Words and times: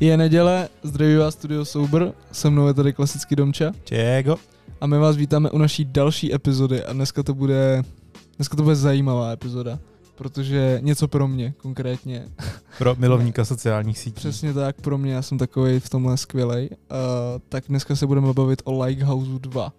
Je 0.00 0.16
neděle, 0.16 0.68
zdraví 0.82 1.16
vás 1.16 1.34
Studio 1.34 1.64
Sober, 1.64 2.12
se 2.32 2.50
mnou 2.50 2.66
je 2.66 2.74
tady 2.74 2.92
klasický 2.92 3.36
Domča 3.36 3.72
Čego? 3.84 4.36
a 4.80 4.86
my 4.86 4.98
vás 4.98 5.16
vítáme 5.16 5.50
u 5.50 5.58
naší 5.58 5.84
další 5.84 6.34
epizody 6.34 6.84
a 6.84 6.92
dneska 6.92 7.22
to 7.22 7.34
bude, 7.34 7.82
dneska 8.36 8.56
to 8.56 8.62
bude 8.62 8.76
zajímavá 8.76 9.30
epizoda, 9.30 9.78
protože 10.14 10.78
něco 10.82 11.08
pro 11.08 11.28
mě 11.28 11.54
konkrétně. 11.56 12.28
Pro 12.78 12.94
milovníka 12.98 13.44
sociálních 13.44 13.98
sítí. 13.98 14.14
Přesně 14.14 14.54
tak, 14.54 14.80
pro 14.80 14.98
mě, 14.98 15.12
já 15.12 15.22
jsem 15.22 15.38
takový 15.38 15.80
v 15.80 15.88
tomhle 15.88 16.16
skvělej. 16.16 16.68
Uh, 16.72 16.76
tak 17.48 17.64
dneska 17.68 17.96
se 17.96 18.06
budeme 18.06 18.32
bavit 18.32 18.62
o 18.64 18.82
Lighthouse 18.82 19.30
2. 19.38 19.72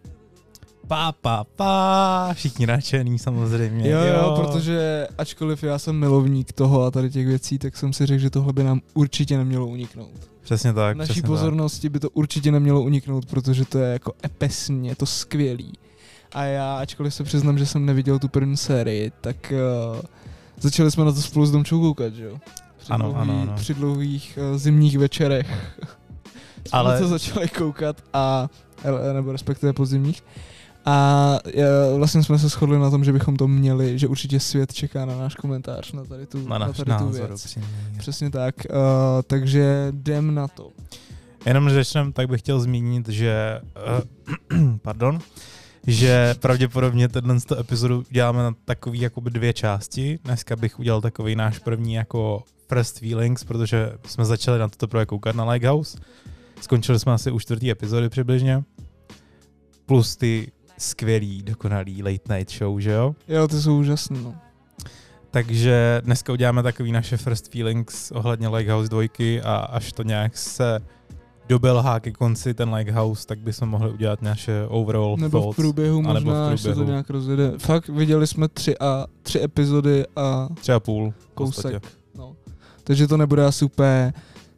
Pá, 0.91 1.11
pá, 1.11 1.43
pá, 1.43 2.29
všichni 2.33 2.67
nadšený 2.67 3.19
samozřejmě. 3.19 3.89
Jo, 3.89 3.99
jo, 3.99 4.35
protože 4.41 5.07
ačkoliv 5.17 5.63
já 5.63 5.79
jsem 5.79 5.95
milovník 5.95 6.51
toho 6.51 6.83
a 6.83 6.91
tady 6.91 7.09
těch 7.09 7.27
věcí, 7.27 7.57
tak 7.59 7.77
jsem 7.77 7.93
si 7.93 8.05
řekl, 8.05 8.21
že 8.21 8.29
tohle 8.29 8.53
by 8.53 8.63
nám 8.63 8.81
určitě 8.93 9.37
nemělo 9.37 9.67
uniknout. 9.67 10.29
Přesně 10.41 10.73
tak, 10.73 10.97
Naší 10.97 11.11
přesně 11.11 11.27
pozornosti 11.27 11.89
by 11.89 11.99
to 11.99 12.09
určitě 12.09 12.51
nemělo 12.51 12.81
uniknout, 12.81 13.25
protože 13.25 13.65
to 13.65 13.77
je 13.79 13.93
jako 13.93 14.13
epesní, 14.25 14.87
je 14.87 14.95
to 14.95 15.05
skvělý. 15.05 15.73
A 16.31 16.43
já, 16.43 16.77
ačkoliv 16.77 17.13
se 17.13 17.23
přiznám, 17.23 17.57
že 17.57 17.65
jsem 17.65 17.85
neviděl 17.85 18.19
tu 18.19 18.27
první 18.27 18.57
sérii, 18.57 19.11
tak 19.21 19.53
uh, 19.95 20.01
začali 20.59 20.91
jsme 20.91 21.05
na 21.05 21.11
to 21.11 21.21
spolu 21.21 21.45
s 21.45 21.51
Domčou 21.51 21.79
koukat, 21.79 22.13
že 22.13 22.23
jo? 22.23 22.37
Při 22.77 22.89
Ano, 22.89 23.05
dlouhý, 23.05 23.21
ano, 23.21 23.41
ano. 23.41 23.53
Při 23.55 23.73
dlouhých 23.73 24.39
uh, 24.51 24.57
zimních 24.57 24.97
večerech 24.97 25.47
jsme 26.67 26.79
Ale- 26.79 26.93
na 26.93 26.99
to 26.99 27.07
začali 27.07 27.47
koukat 27.47 28.03
a, 28.13 28.49
eh, 28.83 29.13
nebo 29.13 29.31
respektive 29.31 29.73
podzimních. 29.73 30.23
A 30.85 31.37
uh, 31.91 31.97
vlastně 31.97 32.23
jsme 32.23 32.39
se 32.39 32.49
shodli 32.49 32.79
na 32.79 32.89
tom, 32.89 33.03
že 33.03 33.13
bychom 33.13 33.35
to 33.35 33.47
měli, 33.47 33.99
že 33.99 34.07
určitě 34.07 34.39
svět 34.39 34.73
čeká 34.73 35.05
na 35.05 35.15
náš 35.15 35.35
komentář 35.35 35.91
na 35.91 36.05
tady 36.05 36.25
tu, 36.25 36.47
Na 36.47 36.57
náš 36.57 36.77
tady 36.77 36.91
tu 36.97 37.09
věc. 37.09 37.31
upřímně. 37.45 37.67
Přesně 37.97 38.29
tak, 38.29 38.55
uh, 38.69 38.75
takže 39.27 39.87
jdem 39.91 40.35
na 40.35 40.47
to. 40.47 40.69
Jenom 41.45 41.65
než 41.65 41.73
začnem, 41.73 42.13
tak 42.13 42.27
bych 42.27 42.41
chtěl 42.41 42.59
zmínit, 42.59 43.09
že, 43.09 43.61
uh, 44.51 44.77
pardon, 44.81 45.19
že 45.87 46.35
pravděpodobně 46.39 47.07
tenhle 47.07 47.37
epizodu 47.59 48.03
děláme 48.09 48.43
na 48.43 48.53
takový 48.65 49.01
jakoby 49.01 49.29
dvě 49.29 49.53
části. 49.53 50.19
Dneska 50.23 50.55
bych 50.55 50.79
udělal 50.79 51.01
takový 51.01 51.35
náš 51.35 51.59
první 51.59 51.93
jako 51.93 52.43
first 52.69 52.99
feelings, 52.99 53.43
protože 53.43 53.93
jsme 54.05 54.25
začali 54.25 54.59
na 54.59 54.67
to 54.67 54.77
teprve 54.77 55.05
koukat 55.05 55.35
na 55.35 55.51
Lighthouse. 55.51 55.97
Skončili 56.61 56.99
jsme 56.99 57.13
asi 57.13 57.31
u 57.31 57.39
čtvrtý 57.39 57.71
epizody 57.71 58.09
přibližně. 58.09 58.63
Plus 59.85 60.15
ty 60.15 60.51
skvělý, 60.81 61.43
dokonalý 61.43 62.03
late 62.03 62.37
night 62.37 62.57
show, 62.57 62.79
že 62.79 62.91
jo? 62.91 63.15
Jo, 63.27 63.47
ty 63.47 63.61
jsou 63.61 63.79
úžasný, 63.79 64.23
no. 64.23 64.35
Takže 65.31 66.01
dneska 66.05 66.33
uděláme 66.33 66.63
takový 66.63 66.91
naše 66.91 67.17
first 67.17 67.51
feelings 67.51 68.11
ohledně 68.11 68.47
Lighthouse 68.47 68.89
2 68.89 69.01
a 69.43 69.55
až 69.57 69.93
to 69.93 70.03
nějak 70.03 70.37
se 70.37 70.79
dobelhá 71.49 71.99
ke 71.99 72.11
konci 72.11 72.53
ten 72.53 72.73
Lighthouse, 72.73 73.27
tak 73.27 73.39
bychom 73.39 73.69
mohli 73.69 73.91
udělat 73.91 74.21
naše 74.21 74.65
overall 74.67 75.17
Nebo 75.17 75.39
v 75.39 75.41
thoughts. 75.41 75.55
průběhu 75.55 75.99
anebo 75.99 76.19
v 76.19 76.23
možná, 76.23 76.49
až 76.49 76.61
se 76.61 76.67
to 76.67 76.73
průběhu. 76.73 76.91
nějak 76.91 77.09
rozjede. 77.09 77.51
Fakt, 77.57 77.87
viděli 77.89 78.27
jsme 78.27 78.47
tři, 78.47 78.77
a, 78.77 79.05
tři 79.23 79.41
epizody 79.43 80.05
a 80.15 80.49
Třeba 80.61 80.79
půl. 80.79 81.11
v 81.17 81.27
podstatě. 81.33 81.79
kousek. 81.79 81.97
No. 82.15 82.35
Takže 82.83 83.07
to 83.07 83.17
nebude 83.17 83.45
asi 83.45 83.65
úplně 83.65 84.13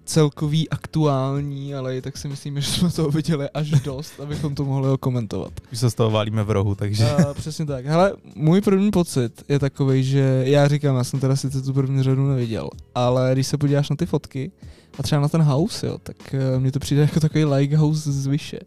celkový 0.05 0.69
aktuální, 0.69 1.75
ale 1.75 1.97
i 1.97 2.01
tak 2.01 2.17
si 2.17 2.27
myslíme, 2.27 2.61
že 2.61 2.71
jsme 2.71 2.89
toho 2.91 3.09
viděli 3.09 3.49
až 3.49 3.69
dost, 3.71 4.19
abychom 4.19 4.55
to 4.55 4.65
mohli 4.65 4.89
okomentovat. 4.89 5.51
Už 5.71 5.79
se 5.79 5.89
z 5.89 5.95
toho 5.95 6.11
válíme 6.11 6.43
v 6.43 6.51
rohu, 6.51 6.75
takže 6.75 7.03
Uh, 7.27 7.33
přesně 7.33 7.65
tak. 7.65 7.85
Hele, 7.85 8.13
můj 8.35 8.61
první 8.61 8.91
pocit 8.91 9.43
je 9.49 9.59
takový, 9.59 10.03
že 10.03 10.43
já 10.45 10.67
říkám, 10.67 10.95
já 10.95 11.03
jsem 11.03 11.19
teda 11.19 11.35
sice 11.35 11.61
tu 11.61 11.73
první 11.73 12.03
řadu 12.03 12.29
neviděl, 12.29 12.69
ale 12.95 13.29
když 13.33 13.47
se 13.47 13.57
podíváš 13.57 13.89
na 13.89 13.95
ty 13.95 14.05
fotky 14.05 14.51
a 14.99 15.03
třeba 15.03 15.21
na 15.21 15.29
ten 15.29 15.41
house, 15.41 15.87
jo, 15.87 15.97
tak 16.03 16.17
uh, 16.55 16.61
mně 16.61 16.71
to 16.71 16.79
přijde 16.79 17.01
jako 17.01 17.19
takový 17.19 17.45
lighthouse 17.45 18.11
z 18.11 18.27
vyše. 18.27 18.59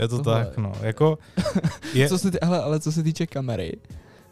je 0.00 0.08
to 0.08 0.16
tohle. 0.22 0.44
tak, 0.44 0.58
no. 0.58 0.72
Jako 0.82 1.18
je... 1.94 2.08
Co 2.08 2.18
se 2.18 2.30
ty, 2.30 2.38
hele, 2.42 2.62
ale 2.62 2.80
co 2.80 2.92
se 2.92 3.02
týče 3.02 3.26
kamery, 3.26 3.72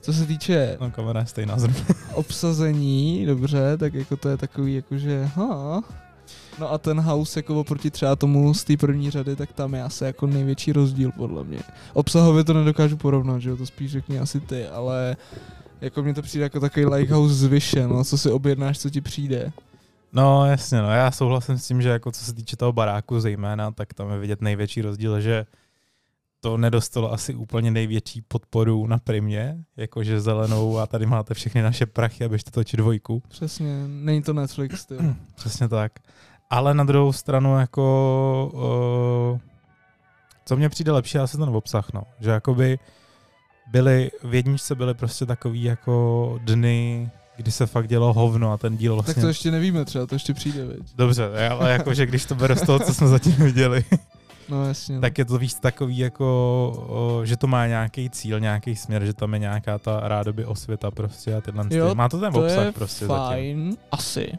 co 0.01 0.13
se 0.13 0.27
týče 0.27 0.77
No, 0.81 0.91
kamera 0.91 1.21
je 1.21 1.27
stejná 1.27 1.59
zrovna. 1.59 1.85
obsazení, 2.15 3.27
dobře, 3.27 3.77
tak 3.77 3.95
jako 3.95 4.17
to 4.17 4.29
je 4.29 4.37
takový, 4.37 4.75
jakože, 4.75 5.25
ha. 5.35 5.83
No 6.59 6.73
a 6.73 6.79
ten 6.79 7.01
house 7.01 7.39
jako 7.39 7.61
oproti 7.61 7.91
třeba 7.91 8.17
tomu 8.17 8.55
z 8.55 8.65
té 8.65 8.77
první 8.77 9.11
řady, 9.11 9.37
tak 9.37 9.53
tam 9.53 9.75
je 9.75 9.83
asi 9.83 10.05
jako 10.05 10.27
největší 10.27 10.73
rozdíl 10.73 11.13
podle 11.13 11.45
mě. 11.45 11.59
Obsahově 11.93 12.45
to 12.45 12.53
nedokážu 12.53 12.97
porovnat, 12.97 13.39
že 13.39 13.51
jo, 13.51 13.57
to 13.57 13.67
spíš 13.67 13.91
řekni 13.91 14.19
asi 14.19 14.41
ty, 14.41 14.67
ale 14.67 15.17
jako 15.81 16.03
mně 16.03 16.15
to 16.15 16.23
přijde 16.23 16.43
jako 16.43 16.61
takový 16.61 16.87
lighthouse 16.87 17.35
z 17.35 17.45
vyše, 17.45 17.89
no, 17.89 18.05
co 18.05 18.19
si 18.19 18.31
objednáš, 18.31 18.79
co 18.79 18.91
ti 18.91 19.01
přijde. 19.01 19.53
No 20.13 20.47
jasně, 20.47 20.83
no 20.83 20.91
já 20.91 21.11
souhlasím 21.11 21.59
s 21.59 21.67
tím, 21.67 21.83
že 21.83 21.89
jako 21.89 22.13
co 22.13 22.25
se 22.25 22.35
týče 22.35 22.57
toho 22.57 22.73
baráku 22.73 23.21
zejména, 23.21 23.71
tak 23.71 23.95
tam 23.95 24.11
je 24.11 24.19
vidět 24.19 24.43
největší 24.43 24.83
rozdíl, 24.83 25.21
že 25.21 25.47
to 26.41 26.57
nedostalo 26.57 27.13
asi 27.13 27.35
úplně 27.35 27.71
největší 27.71 28.23
podporu 28.23 28.87
na 28.87 28.99
primě, 28.99 29.65
jakože 29.77 30.21
zelenou 30.21 30.79
a 30.79 30.87
tady 30.87 31.07
máte 31.07 31.35
všechny 31.35 31.63
naše 31.63 31.87
prachy 31.87 32.25
a 32.25 32.29
běžte 32.29 32.51
točit 32.51 32.77
dvojku. 32.77 33.23
Přesně, 33.29 33.85
není 33.89 34.23
to 34.23 34.33
Netflix, 34.33 34.87
ty. 34.87 34.95
Přesně 35.35 35.69
tak. 35.69 35.93
Ale 36.51 36.75
na 36.75 36.85
druhou 36.85 37.13
stranu 37.13 37.59
jako 37.59 38.51
uh, 39.33 39.39
co 40.45 40.57
mně 40.57 40.69
přijde 40.69 40.93
lepší, 40.93 41.19
asi 41.19 41.37
ten 41.37 41.49
obsah, 41.49 41.93
no. 41.95 42.03
Že 42.21 42.31
jakoby 42.31 42.79
byly, 43.71 44.11
v 44.23 44.35
jedničce 44.35 44.75
byly 44.75 44.95
prostě 44.95 45.27
takový 45.27 45.63
jako 45.65 46.39
dny, 46.43 47.11
kdy 47.37 47.51
se 47.51 47.67
fakt 47.67 47.89
dělo 47.89 48.13
hovno 48.13 48.53
a 48.53 48.57
ten 48.59 48.77
díl 48.77 48.95
vlastně... 48.95 49.15
Tak 49.15 49.21
to 49.21 49.29
ještě 49.29 49.51
nevíme 49.51 49.85
třeba, 49.85 50.07
to 50.07 50.15
ještě 50.15 50.35
přijde, 50.35 50.65
veď. 50.65 50.79
Dobře, 50.97 51.49
ale 51.51 51.73
jakože 51.73 52.07
když 52.07 52.25
to 52.25 52.35
beru 52.35 52.55
z 52.55 52.63
toho, 52.63 52.79
co 52.79 52.95
jsme 52.95 53.07
zatím 53.07 53.33
viděli, 53.33 53.85
No 54.49 54.69
jasně. 54.69 54.95
no. 54.95 55.01
tak 55.01 55.19
je 55.19 55.25
to 55.25 55.39
víc 55.39 55.55
takový 55.61 55.99
jako, 55.99 56.25
o, 56.89 57.25
že 57.25 57.37
to 57.37 57.47
má 57.47 57.67
nějaký 57.67 58.11
cíl, 58.11 58.41
nějaký 58.41 58.77
směr, 58.77 59.05
že 59.05 59.13
tam 59.15 59.33
je 59.35 59.39
nějaká 59.39 59.79
ta 59.79 60.01
rádoby 60.09 60.45
osvěta 60.45 60.91
prostě 60.91 61.35
a 61.35 61.41
tyhle. 61.41 61.65
Jo, 61.71 61.95
má 61.95 62.09
to 62.09 62.21
ten 62.21 62.33
to 62.33 62.45
obsah 62.45 62.65
je 62.65 62.73
prostě 62.73 63.07
zatím. 63.07 63.27
fajn, 63.27 63.77
asi. 63.93 64.33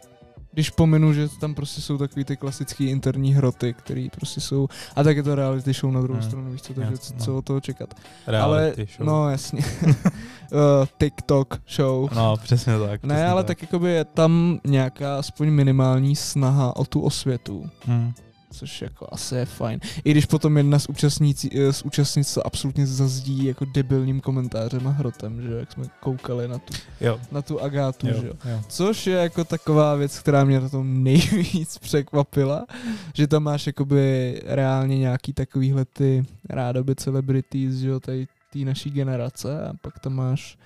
Když 0.58 0.70
pominu, 0.70 1.14
že 1.14 1.28
tam 1.40 1.56
prostě 1.56 1.82
jsou 1.82 1.98
takový 1.98 2.26
ty 2.26 2.38
klasické 2.38 2.84
interní 2.84 3.34
hroty, 3.34 3.74
které 3.74 4.08
prostě 4.16 4.42
jsou, 4.42 4.68
a 4.96 5.04
tak 5.04 5.18
je 5.18 5.24
to 5.24 5.36
reality 5.36 5.74
show 5.74 5.92
na 5.94 6.02
druhou 6.02 6.20
Hmm. 6.20 6.30
stranu, 6.30 6.52
víš 6.52 6.62
co, 6.62 6.74
takže 6.74 6.92
Jasně, 6.92 7.18
co, 7.20 7.32
no. 7.32 7.38
od 7.38 7.46
toho 7.46 7.62
čekat. 7.62 7.94
Reality 8.28 8.82
ale, 8.82 8.88
show. 8.98 9.08
no 9.08 9.30
jasně, 9.30 9.60
uh, 9.82 10.86
TikTok 10.98 11.62
show. 11.76 12.10
no, 12.16 12.38
přesně 12.38 12.74
tak. 12.80 13.04
ne, 13.04 13.16
přesně 13.16 13.26
ale 13.28 13.44
tak 13.44 13.62
jakoby 13.62 13.90
je 13.92 14.06
tam 14.06 14.60
nějaká 14.66 15.18
aspoň 15.20 15.50
minimální 15.50 16.16
snaha 16.16 16.76
o 16.76 16.86
tu 16.86 17.02
osvětu, 17.02 17.70
Hmm. 17.86 18.14
Což 18.52 18.82
jako 18.82 19.08
asi 19.12 19.36
je 19.36 19.46
fajn. 19.46 19.80
I 20.04 20.12
když 20.12 20.26
potom 20.26 20.58
jedna 20.58 20.80
z, 20.80 20.90
účastnící, 20.90 21.50
eh, 21.60 21.74
z 21.74 21.82
účastnic 21.82 22.34
to 22.34 22.48
absolutně 22.48 22.88
zazdí 22.88 23.46
jako 23.46 23.66
debilním 23.66 24.22
komentářem 24.22 24.88
a 24.88 24.92
hrotem, 24.92 25.42
že 25.42 25.52
jo, 25.52 25.58
jak 25.58 25.72
jsme 25.72 25.86
koukali 26.00 26.48
na 26.48 26.60
tu, 26.60 26.74
Jo, 27.02 27.20
na 27.32 27.42
tu 27.42 27.62
Agátu, 27.62 28.08
jo, 28.08 28.22
že 28.22 28.28
jo. 28.28 28.62
Což 28.68 29.08
je 29.08 29.18
jako 29.18 29.44
taková 29.44 29.96
věc, 29.96 30.20
která 30.20 30.44
mě 30.44 30.60
na 30.60 30.70
tom 30.70 31.04
nejvíc 31.04 31.78
překvapila, 31.82 32.66
že 33.14 33.28
tam 33.28 33.44
máš 33.44 33.68
jakoby 33.68 34.42
reálně 34.46 34.98
nějaký 34.98 35.34
takovýhle 35.34 35.86
ty 35.86 36.26
rádoby 36.50 36.96
celebrities, 36.96 37.76
že 37.76 37.88
jo, 37.88 38.00
tady 38.00 38.28
té 38.54 38.60
naší 38.60 38.90
generace 38.90 39.68
a 39.68 39.74
pak 39.82 40.00
tam 40.00 40.14
máš 40.14 40.58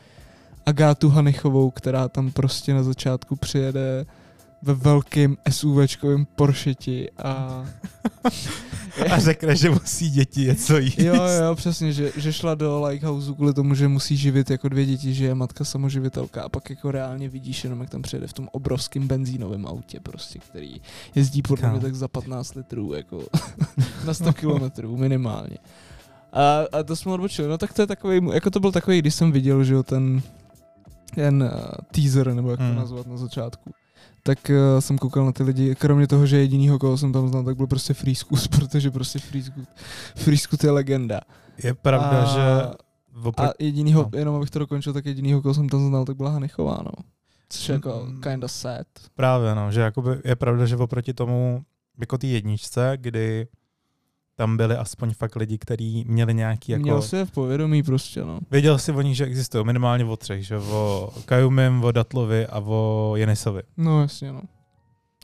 Agátu 0.66 1.10
Hanichovou, 1.10 1.72
která 1.72 2.08
tam 2.08 2.32
prostě 2.32 2.74
na 2.74 2.84
začátku 2.84 3.36
přijede 3.36 4.06
ve 4.62 4.74
velkým 4.74 5.38
SUVčkovým 5.50 6.26
Poršeti 6.36 7.12
a... 7.24 7.66
A 9.12 9.20
řekne, 9.20 9.56
že 9.56 9.70
musí 9.70 10.10
děti 10.10 10.42
něco 10.42 10.78
jíst. 10.78 11.00
Jo, 11.00 11.16
jo, 11.16 11.56
přesně, 11.56 11.94
že, 11.94 12.12
že 12.18 12.34
šla 12.34 12.56
do 12.56 12.86
Likehouse 12.86 13.34
kvůli 13.34 13.54
tomu, 13.54 13.76
že 13.76 13.88
musí 13.88 14.18
živit 14.18 14.50
jako 14.50 14.70
dvě 14.70 14.86
děti, 14.86 15.14
že 15.14 15.26
je 15.26 15.36
matka 15.36 15.64
samoživitelka 15.66 16.44
a 16.44 16.50
pak 16.50 16.70
jako 16.70 16.92
reálně 16.92 17.30
vidíš 17.30 17.64
jenom, 17.64 17.82
jak 17.82 17.90
tam 17.90 18.02
přijede 18.02 18.28
v 18.28 18.34
tom 18.34 18.50
obrovském 18.52 19.08
benzínovém 19.08 19.68
autě 19.68 20.00
prostě, 20.00 20.40
který 20.40 20.82
jezdí 21.16 21.42
podle 21.42 21.72
mě 21.72 21.80
tak 21.80 21.96
za 21.96 22.08
15 22.08 22.56
litrů, 22.56 22.94
jako 22.94 23.24
na 24.06 24.14
100 24.14 24.34
kilometrů 24.34 24.98
minimálně. 24.98 25.58
A, 26.34 26.60
a 26.80 26.84
to 26.84 26.96
jsme 26.96 27.12
odbočili, 27.12 27.48
no 27.48 27.58
tak 27.58 27.74
to 27.74 27.82
je 27.82 27.88
takový, 27.88 28.22
jako 28.34 28.50
to 28.50 28.60
byl 28.60 28.72
takový, 28.72 29.00
když 29.00 29.16
jsem 29.16 29.32
viděl, 29.32 29.64
že 29.64 29.74
jo, 29.74 29.84
ten, 29.84 30.22
ten 31.16 31.44
uh, 31.44 31.50
teaser, 31.92 32.34
nebo 32.34 32.52
jak 32.52 32.60
to 32.60 32.66
Hmm. 32.66 32.76
nazvat 32.76 33.08
na 33.08 33.18
začátku, 33.18 33.72
tak 34.24 34.40
uh, 34.50 34.80
jsem 34.80 34.98
koukal 34.98 35.26
na 35.26 35.32
ty 35.32 35.44
lidi, 35.44 35.76
kromě 35.76 36.08
toho, 36.08 36.26
že 36.26 36.38
jedinýho, 36.38 36.80
koho 36.80 36.98
jsem 36.98 37.14
tam 37.14 37.28
znal, 37.30 37.44
tak 37.44 37.58
byl 37.58 37.68
prostě 37.68 37.94
Freeskus, 37.94 38.48
protože 38.58 38.92
prostě 38.92 39.20
Freeskus, 40.16 40.64
je 40.64 40.72
legenda. 40.72 41.22
Je 41.64 41.74
pravda, 41.74 42.22
a, 42.24 42.26
že 42.26 42.42
A 42.42 42.74
opr- 43.24 43.54
jedinýho, 43.60 44.10
no. 44.14 44.20
jenom 44.20 44.36
abych 44.36 44.50
to 44.50 44.60
dokončil, 44.60 44.94
tak 44.94 45.06
jedinýho, 45.06 45.42
koho 45.42 45.54
jsem 45.54 45.70
tam 45.70 45.88
znal, 45.88 46.06
tak 46.06 46.18
byla 46.18 46.30
Hanichová, 46.30 46.80
no. 46.86 46.92
Což 47.50 47.70
je 47.70 47.74
jako 47.74 48.04
Mm. 48.10 48.22
kinda 48.22 48.48
sad. 48.48 48.88
právě, 49.16 49.56
no, 49.56 49.72
že 49.72 49.82
jakoby 49.82 50.10
je 50.26 50.36
pravda, 50.36 50.66
že 50.66 50.76
oproti 50.78 51.14
tomu, 51.14 51.64
jako 52.00 52.18
té 52.18 52.28
jedničce, 52.28 52.94
kdy 52.96 53.48
tam 54.42 54.58
byli 54.58 54.76
aspoň 54.76 55.14
fakt 55.14 55.36
lidi, 55.36 55.58
kteří 55.58 56.06
měli 56.08 56.34
nějaký 56.34 56.72
jako... 56.72 56.82
Měl 56.82 57.02
si 57.02 57.26
v 57.26 57.32
povědomí 57.32 57.84
prostě, 57.84 58.26
no. 58.26 58.40
Věděl 58.52 58.78
si 58.78 58.92
o 58.92 59.02
nich, 59.02 59.18
že 59.18 59.26
existují 59.26 59.66
minimálně 59.66 60.06
o 60.06 60.18
třech, 60.18 60.46
že 60.46 60.58
o 60.58 61.10
Kajumim, 61.26 61.84
o 61.84 61.92
Datlovi 61.92 62.48
a 62.48 62.60
o 62.60 63.14
Jenisovi. 63.16 63.62
No 63.78 64.02
jasně, 64.02 64.32
no. 64.32 64.42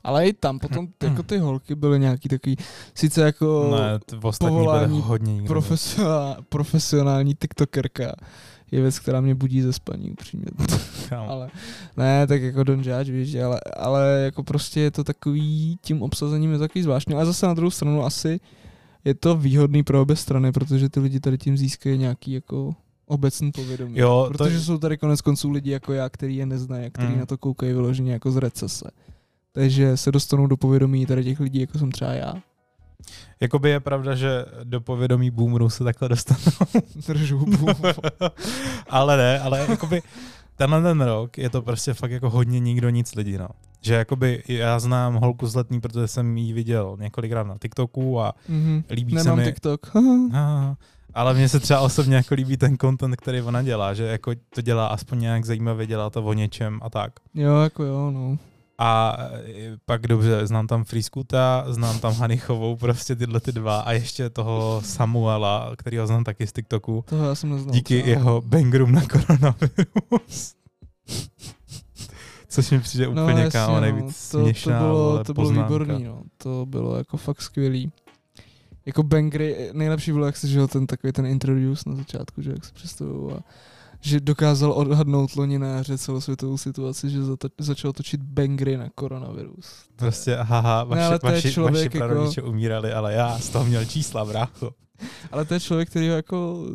Ale 0.03 0.27
i 0.27 0.33
tam 0.33 0.59
potom 0.59 0.87
jako 1.03 1.23
ty 1.23 1.37
holky 1.37 1.75
byly 1.75 1.99
nějaký 1.99 2.29
takový, 2.29 2.57
sice 2.93 3.21
jako 3.21 3.77
Ne, 3.77 4.19
povolání 4.39 4.87
byly 4.87 5.01
hodně 5.01 5.33
nikdo. 5.33 5.47
profesionál, 5.47 6.37
profesionální 6.49 7.35
tiktokerka 7.35 8.15
je 8.71 8.81
věc, 8.81 8.99
která 8.99 9.21
mě 9.21 9.35
budí 9.35 9.61
ze 9.61 9.73
spaní 9.73 10.11
upřímně. 10.11 10.47
Ale 11.27 11.49
ne, 11.97 12.27
tak 12.27 12.41
jako 12.41 12.63
don't 12.63 12.85
judge, 12.85 13.11
víš, 13.11 13.35
ale, 13.35 13.59
ale 13.77 14.21
jako 14.25 14.43
prostě 14.43 14.79
je 14.79 14.91
to 14.91 15.03
takový, 15.03 15.77
tím 15.81 16.01
obsazením 16.01 16.51
je 16.51 16.57
to 16.57 16.63
takový 16.63 16.83
zvláštní, 16.83 17.15
ale 17.15 17.25
zase 17.25 17.47
na 17.47 17.53
druhou 17.53 17.71
stranu 17.71 18.05
asi 18.05 18.39
je 19.05 19.13
to 19.13 19.35
výhodný 19.37 19.83
pro 19.83 20.01
obě 20.01 20.15
strany, 20.15 20.51
protože 20.51 20.89
ty 20.89 20.99
lidi 20.99 21.19
tady 21.19 21.37
tím 21.37 21.57
získají 21.57 21.97
nějaký 21.97 22.31
jako 22.31 22.75
obecný 23.05 23.51
povědomí. 23.51 23.99
Jo, 23.99 24.23
to 24.31 24.37
protože 24.37 24.55
je- 24.55 24.61
jsou 24.61 24.77
tady 24.77 24.97
konec 24.97 25.21
konců 25.21 25.51
lidi 25.51 25.71
jako 25.71 25.93
já, 25.93 26.09
který 26.09 26.35
je 26.35 26.45
neznají 26.45 26.85
a 26.85 26.89
který 26.89 27.13
Mm. 27.13 27.19
na 27.19 27.25
to 27.25 27.37
koukají 27.37 27.73
vyloženě 27.73 28.13
jako 28.13 28.31
z 28.31 28.37
recese. 28.37 28.91
Takže 29.51 29.97
se 29.97 30.11
dostanou 30.11 30.47
do 30.47 30.57
povědomí 30.57 31.05
tady 31.05 31.23
těch 31.23 31.39
lidí, 31.39 31.59
jako 31.61 31.79
jsem 31.79 31.91
třeba 31.91 32.11
já. 32.13 32.33
Jakoby 33.39 33.69
je 33.69 33.79
pravda, 33.79 34.15
že 34.15 34.45
do 34.63 34.81
povědomí 34.81 35.31
boomerů 35.31 35.69
se 35.69 35.83
takhle 35.83 36.09
dostanou. 36.09 36.41
Držu 37.07 37.37
hubu. 37.37 37.67
ale 38.89 39.17
ne, 39.17 39.39
ale 39.39 39.65
jakoby 39.69 40.01
tenhle 40.55 40.81
ten 40.81 41.01
rok 41.01 41.37
je 41.37 41.49
to 41.49 41.61
prostě 41.61 41.93
fakt 41.93 42.11
jako 42.11 42.29
hodně 42.29 42.59
nikdo 42.59 42.89
nic 42.89 43.15
lidí, 43.15 43.37
no. 43.37 43.47
Že 43.81 43.93
jakoby 43.93 44.43
já 44.47 44.79
znám 44.79 45.15
holku 45.15 45.47
z 45.47 45.55
letní, 45.55 45.81
protože 45.81 46.07
jsem 46.07 46.37
ji 46.37 46.53
viděl 46.53 46.97
několikrát 46.99 47.43
na 47.47 47.55
TikToku 47.61 48.21
a 48.21 48.33
Mhm. 48.49 48.83
líbí 48.89 49.13
se 49.17 49.23
Nemám 49.23 49.37
mi... 49.39 49.45
TikTok. 49.45 49.91
Ah, 50.33 50.75
ale 51.13 51.33
mně 51.33 51.49
se 51.49 51.59
třeba 51.59 51.79
osobně 51.79 52.15
jako 52.15 52.35
líbí 52.35 52.57
ten 52.57 52.77
content, 52.77 53.15
který 53.15 53.41
ona 53.41 53.61
dělá, 53.61 53.93
že 53.93 54.03
jako 54.03 54.31
to 54.55 54.61
dělá 54.61 54.87
aspoň 54.87 55.19
nějak 55.19 55.45
zajímavě, 55.45 55.87
dělá 55.87 56.09
to 56.09 56.23
o 56.23 56.33
něčem 56.33 56.79
a 56.83 56.89
tak. 56.89 57.11
jo, 57.33 57.55
jako 57.55 57.83
jo, 57.83 58.11
no. 58.11 58.37
A 58.79 59.17
e, 59.33 59.77
pak 59.85 60.07
dobře, 60.07 60.47
znám 60.47 60.67
tam 60.67 60.83
Freescoota, 60.83 61.65
znám 61.67 61.99
tam 61.99 62.13
Hanichovou, 62.13 62.75
prostě 62.75 63.15
tyhle 63.15 63.39
ty 63.39 63.51
dva 63.51 63.79
a 63.79 63.91
ještě 63.91 64.29
toho 64.29 64.81
Samuela, 64.85 65.71
kterýho 65.77 66.07
znám 66.07 66.23
taky 66.23 66.47
z 66.47 66.53
TikToku, 66.53 67.03
Toho 67.07 67.25
já 67.25 67.35
jsem 67.35 67.49
neznal. 67.49 67.73
díky 67.73 68.01
třeba. 68.01 68.09
jeho 68.19 68.41
bangerům 68.41 68.91
na 68.91 69.01
koronavirus. 69.07 70.53
Což 72.57 72.71
mi 72.71 72.79
přijde 72.79 73.07
úplně 73.07 73.33
no, 73.33 73.39
jasně, 73.39 73.51
kámo 73.51 73.75
no. 73.75 73.81
nejvíc 73.81 74.29
to, 74.29 74.39
směšná 74.39 74.79
to 74.79 74.85
bylo, 74.85 75.23
to 75.23 75.33
bylo 75.33 75.49
výborný, 75.49 76.03
no. 76.03 76.21
To 76.37 76.65
bylo 76.69 76.97
jako 76.97 77.17
fakt 77.17 77.41
skvělý. 77.41 77.91
Jako 78.85 79.03
bangry, 79.03 79.69
nejlepší 79.73 80.11
bylo, 80.11 80.25
jak 80.25 80.37
se 80.37 80.47
žil 80.47 80.67
ten 80.67 80.87
takový 80.87 81.13
ten 81.13 81.25
introduce 81.25 81.89
na 81.89 81.95
začátku, 81.95 82.41
že 82.41 82.51
jak 82.51 82.65
se 82.65 82.73
představují 82.73 83.33
a 83.33 83.39
že 84.01 84.19
dokázal 84.19 84.71
odhadnout 84.71 85.35
loni 85.35 85.59
na 85.59 85.67
jaře 85.67 85.97
celosvětovou 85.97 86.57
situaci, 86.57 87.09
že 87.09 87.23
zata- 87.23 87.49
začal 87.59 87.93
točit 87.93 88.21
bangry 88.21 88.77
na 88.77 88.89
koronavirus. 88.95 89.65
Prostě, 89.95 90.35
haha, 90.35 90.83
vaši, 90.83 91.01
ale 91.01 91.19
to 91.19 91.27
je 91.27 91.33
vaši, 91.33 91.51
člověk 91.53 91.73
vaši 91.73 91.85
jako- 91.85 91.97
prarodiče 91.97 92.41
umírali, 92.41 92.93
ale 92.93 93.13
já 93.13 93.39
z 93.39 93.49
toho 93.49 93.65
měl 93.65 93.85
čísla, 93.85 94.25
brácho. 94.25 94.71
Ale 95.31 95.45
to 95.45 95.53
je 95.53 95.59
člověk, 95.59 95.89
který 95.89 96.05
jako 96.05 96.65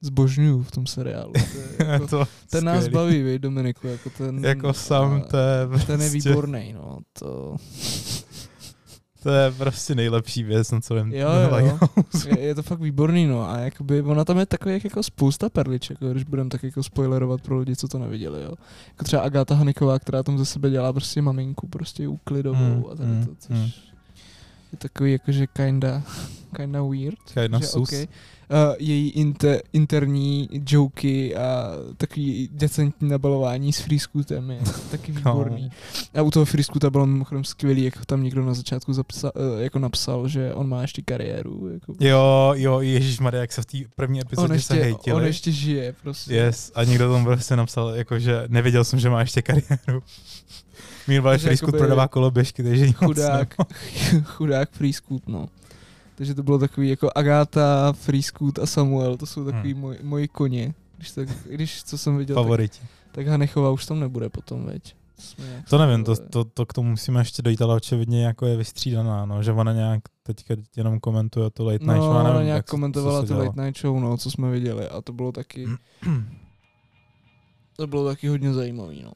zbožňuju 0.00 0.62
v 0.62 0.70
tom 0.70 0.86
seriálu. 0.86 1.32
To 1.32 1.58
je 1.82 1.88
jako, 1.92 2.06
to 2.06 2.24
ten 2.50 2.64
nás 2.64 2.84
skvělý. 2.84 2.94
baví, 2.94 3.22
vej, 3.22 3.38
Dominiku, 3.38 3.86
jako 3.86 4.10
ten... 4.10 4.44
Jako 4.44 4.72
sám, 4.72 5.22
to 5.30 5.36
je 5.36 5.66
prostě, 5.68 5.86
Ten 5.86 6.00
je 6.00 6.10
výborný, 6.10 6.72
no. 6.72 6.98
To, 7.18 7.56
to 9.22 9.30
je 9.30 9.50
prostě 9.50 9.94
nejlepší 9.94 10.42
věc 10.42 10.70
na 10.70 10.80
celém 10.80 11.12
Jo, 11.12 11.28
jo. 11.58 11.78
Je, 12.28 12.40
je, 12.40 12.54
to 12.54 12.62
fakt 12.62 12.80
výborný, 12.80 13.26
no. 13.26 13.50
A 13.50 13.58
jakoby, 13.58 14.02
ona 14.02 14.24
tam 14.24 14.38
je 14.38 14.46
takových 14.46 14.84
jako 14.84 15.02
spousta 15.02 15.48
perliček, 15.48 15.98
jako, 16.00 16.12
když 16.12 16.24
budeme 16.24 16.50
tak 16.50 16.62
jako 16.62 16.82
spoilerovat 16.82 17.40
pro 17.40 17.58
lidi, 17.58 17.76
co 17.76 17.88
to 17.88 17.98
neviděli, 17.98 18.42
jo. 18.42 18.52
Jako 18.88 19.04
třeba 19.04 19.22
Agáta 19.22 19.54
Haniková, 19.54 19.98
která 19.98 20.22
tam 20.22 20.38
ze 20.38 20.44
sebe 20.44 20.70
dělá 20.70 20.92
prostě 20.92 21.22
maminku, 21.22 21.68
prostě 21.68 22.08
uklidovou 22.08 22.60
Mm, 22.60 22.84
a 22.92 22.96
tady 22.96 23.08
mm, 23.08 23.26
to, 23.26 23.34
což 23.38 23.56
mm. 23.56 23.64
je 24.72 24.78
takový 24.78 25.12
jakože 25.12 25.46
kinda, 25.46 26.02
kinda 26.56 26.82
weird. 26.82 27.18
Kinda 27.34 27.58
že 27.58 27.66
sus. 27.66 27.88
okay. 27.88 28.06
Uh, 28.50 28.74
její 28.78 29.10
inter, 29.10 29.60
interní 29.72 30.48
joky 30.68 31.36
a 31.36 31.70
takový 31.96 32.48
decentní 32.52 33.08
nabalování 33.08 33.72
s 33.72 33.80
Freescootem 33.80 34.50
je 34.50 34.60
taky 34.90 35.12
výborný. 35.16 35.70
A 36.14 36.22
u 36.22 36.30
toho 36.30 36.44
Freescoota 36.44 36.90
bylo 36.90 37.06
mimochodem 37.06 37.44
skvělý, 37.44 37.84
jak 37.84 38.06
tam 38.06 38.22
někdo 38.22 38.44
na 38.44 38.54
začátku 38.54 38.92
zapsal, 38.92 39.32
uh, 39.34 39.62
jako 39.62 39.78
napsal, 39.78 40.28
že 40.28 40.54
on 40.54 40.68
má 40.68 40.82
ještě 40.82 41.02
kariéru. 41.02 41.68
Jako. 41.72 41.94
Jo, 42.00 42.52
jo, 42.56 42.80
Ježíš 42.80 43.20
Maria, 43.20 43.40
jak 43.40 43.52
se 43.52 43.62
v 43.62 43.66
té 43.66 43.78
první 43.96 44.20
on, 44.20 44.26
epizodě 44.26 44.48
se 44.48 44.54
ještě, 44.54 44.74
hejtili. 44.74 45.16
on 45.16 45.24
ještě 45.24 45.52
žije, 45.52 45.94
prostě. 46.02 46.34
Yes, 46.34 46.72
a 46.74 46.84
někdo 46.84 47.12
tam 47.12 47.24
prostě 47.24 47.56
napsal, 47.56 47.88
jako, 47.88 48.18
že 48.18 48.44
nevěděl 48.48 48.84
jsem, 48.84 48.98
že 48.98 49.10
má 49.10 49.20
ještě 49.20 49.42
kariéru. 49.42 50.02
Meanwhile 51.08 51.52
jakoby 51.52 51.78
prodává 51.78 52.08
koloběžky, 52.08 52.62
takže 52.62 52.86
nic 52.86 52.96
Chudák, 52.96 53.54
chudák 54.24 54.70
Freescoot, 54.70 55.28
no. 55.28 55.48
Takže 56.20 56.34
to 56.34 56.42
bylo 56.42 56.58
takový 56.58 56.88
jako 56.88 57.10
Agáta, 57.14 57.92
Freescoot 57.92 58.58
a 58.58 58.66
Samuel, 58.66 59.16
to 59.16 59.26
jsou 59.26 59.44
takový 59.44 59.72
Hmm. 59.72 59.80
moji, 59.82 59.98
moji 60.02 60.28
koně. 60.28 60.74
Když, 60.96 61.10
tak, 61.10 61.28
když 61.50 61.82
co 61.84 61.98
jsem 61.98 62.16
viděl, 62.18 62.36
tak, 62.36 62.44
favoriti. 62.44 62.78
tak 63.12 63.26
Hanechová 63.26 63.70
už 63.70 63.86
tam 63.86 64.00
nebude 64.00 64.28
potom, 64.28 64.64
veď. 64.64 64.94
To 65.70 65.78
nevím, 65.78 66.04
to, 66.04 66.16
to, 66.16 66.44
to, 66.44 66.66
k 66.66 66.72
tomu 66.72 66.90
musíme 66.90 67.20
ještě 67.20 67.42
dojít, 67.42 67.62
ale 67.62 67.74
očividně 67.74 68.24
jako 68.24 68.46
je 68.46 68.56
vystřídaná, 68.56 69.26
no, 69.26 69.42
že 69.42 69.52
ona 69.52 69.72
nějak 69.72 70.00
teďka 70.22 70.54
jenom 70.76 71.00
komentuje 71.00 71.50
tu 71.50 71.64
late 71.64 71.78
night 71.78 71.86
No, 71.86 72.02
show, 72.02 72.16
já 72.16 72.22
nevím, 72.22 72.36
ona 72.36 72.44
nějak 72.44 72.56
jak 72.56 72.66
komentovala 72.66 73.20
tu 73.20 73.26
dělá. 73.26 73.44
Late 73.44 73.62
Night 73.64 73.80
Show, 73.80 74.00
no, 74.00 74.16
co 74.16 74.30
jsme 74.30 74.50
viděli 74.50 74.88
a 74.88 75.00
to 75.00 75.12
bylo 75.12 75.32
taky, 75.32 75.66
to 77.76 77.86
bylo 77.86 78.04
taky 78.08 78.28
hodně 78.28 78.52
zajímavý, 78.54 79.02
no. 79.02 79.12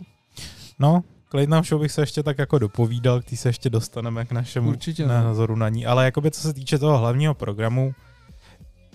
No, 0.78 1.02
k 1.28 1.34
late 1.34 1.46
night 1.46 1.68
show 1.68 1.80
bych 1.80 1.92
se 1.92 2.02
ještě 2.02 2.22
tak 2.22 2.38
jako 2.38 2.58
dopovídal, 2.58 3.22
k 3.22 3.36
se 3.36 3.48
ještě 3.48 3.70
dostaneme 3.70 4.24
k 4.24 4.32
našemu 4.32 4.68
Určitě, 4.68 5.06
no. 5.06 5.14
názoru 5.14 5.56
na 5.56 5.68
ní, 5.68 5.86
ale 5.86 6.04
jakoby 6.04 6.30
co 6.30 6.40
se 6.40 6.52
týče 6.52 6.78
toho 6.78 6.98
hlavního 6.98 7.34
programu, 7.34 7.94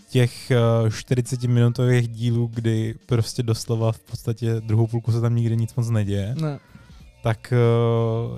těch 0.09 0.51
eh, 0.51 0.57
40-minutových 0.89 2.07
dílů, 2.07 2.49
kdy 2.53 2.95
prostě 3.05 3.43
doslova 3.43 3.91
v 3.91 3.99
podstatě 3.99 4.53
druhou 4.59 4.87
půlku 4.87 5.11
se 5.11 5.21
tam 5.21 5.35
nikdy 5.35 5.57
nic 5.57 5.75
moc 5.75 5.89
neděje, 5.89 6.35
Ne, 6.41 6.59
tak 7.23 7.53
eh, 7.53 7.57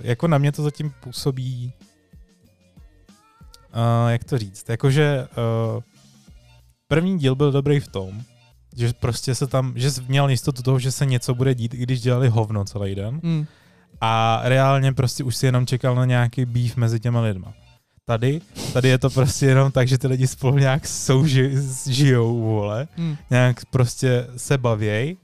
jako 0.01 0.27
na 0.27 0.37
mě 0.37 0.51
to 0.51 0.63
zatím 0.63 0.93
působí, 1.03 1.73
uh, 3.73 4.09
jak 4.09 4.23
to 4.23 4.37
říct, 4.37 4.69
jakože 4.69 5.27
uh, 5.75 5.83
první 6.87 7.19
díl 7.19 7.35
byl 7.35 7.51
dobrý 7.51 7.79
v 7.79 7.87
tom, 7.87 8.21
že 8.77 8.93
prostě 8.99 9.35
se 9.35 9.47
tam, 9.47 9.73
že 9.75 9.89
měl 10.07 10.29
jistotu 10.29 10.61
toho, 10.61 10.79
že 10.79 10.91
se 10.91 11.05
něco 11.05 11.35
bude 11.35 11.55
dít, 11.55 11.73
i 11.73 11.77
když 11.77 12.01
dělali 12.01 12.29
hovno 12.29 12.65
celý 12.65 12.95
den 12.95 13.19
hm. 13.23 13.45
A 14.01 14.41
reálně 14.43 14.93
prostě 14.93 15.23
už 15.23 15.35
si 15.35 15.45
jenom 15.45 15.65
čekal 15.65 15.95
na 15.95 16.05
nějaký 16.05 16.45
býv 16.45 16.75
mezi 16.75 16.99
těma 16.99 17.21
lidma. 17.21 17.53
Tady, 18.05 18.41
tady 18.73 18.89
je 18.89 18.97
to 18.97 19.09
prostě 19.09 19.45
jenom 19.45 19.71
tak, 19.71 19.87
že 19.87 19.97
ty 19.97 20.07
lidi 20.07 20.27
spolu 20.27 20.57
nějak 20.57 20.87
souži, 20.87 21.51
žijou, 21.89 22.41
vole, 22.41 22.87
Hm. 22.97 23.15
nějak 23.29 23.65
prostě 23.65 24.27
se 24.37 24.57
bavěj 24.57 25.17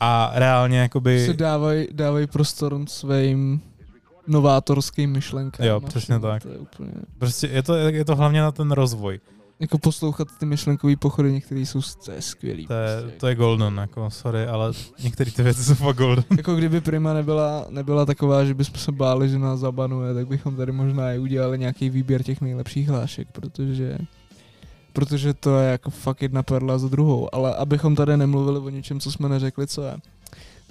a 0.00 0.30
reálně 0.34 0.78
jakoby... 0.78 1.26
Se 1.26 1.32
dávají 1.32 1.86
dávaj 1.92 2.26
prostor 2.26 2.80
svým 2.88 3.60
novátorským 4.26 5.10
myšlenkám. 5.12 5.66
Jo, 5.66 5.80
přesně 5.80 6.20
tak. 6.20 6.42
To 6.42 6.48
je 6.48 6.58
úplně, 6.58 6.92
Prostě 7.18 7.46
je 7.46 7.62
to, 7.62 7.74
je 7.74 8.04
to 8.04 8.16
hlavně 8.16 8.40
na 8.40 8.52
ten 8.52 8.70
rozvoj. 8.70 9.20
Jako 9.60 9.78
poslouchat 9.78 10.28
ty 10.38 10.46
myšlenkové 10.46 10.96
pochody, 10.96 11.32
některé 11.32 11.60
jsou 11.60 11.80
to 12.04 12.12
je 12.12 12.22
skvělý. 12.22 12.66
To 12.66 12.72
je, 12.72 13.00
prostě. 13.00 13.18
to 13.20 13.26
je 13.26 13.34
golden, 13.34 13.76
jako 13.78 14.10
sorry, 14.10 14.46
ale 14.46 14.72
některé 15.02 15.30
ty 15.30 15.42
věci 15.42 15.64
jsou 15.64 15.74
fakt 15.74 15.96
golden. 15.96 16.24
Jako 16.36 16.54
kdyby 16.56 16.80
Prima 16.80 17.12
nebyla, 17.14 17.66
nebyla 17.70 18.06
taková, 18.06 18.44
že 18.44 18.54
bychom 18.54 18.74
se 18.80 18.92
báli, 18.92 19.28
že 19.28 19.38
nás 19.38 19.60
zabanuje, 19.60 20.14
tak 20.14 20.28
bychom 20.28 20.56
tady 20.56 20.72
možná 20.72 21.12
i 21.12 21.18
udělali 21.18 21.58
nějaký 21.58 21.90
výběr 21.90 22.22
těch 22.22 22.40
nejlepších 22.40 22.88
hlášek, 22.88 23.28
protože 23.32 23.98
protože 24.92 25.34
to 25.34 25.58
je 25.58 25.70
jako 25.70 25.90
fakt 25.90 26.22
jedna 26.22 26.42
perla 26.42 26.78
za 26.78 26.88
druhou, 26.88 27.34
ale 27.34 27.54
abychom 27.54 27.96
tady 27.96 28.16
nemluvili 28.16 28.58
o 28.58 28.68
něčem, 28.68 29.00
co 29.00 29.12
jsme 29.12 29.28
neřekli, 29.28 29.66
co 29.66 29.82
je, 29.82 29.96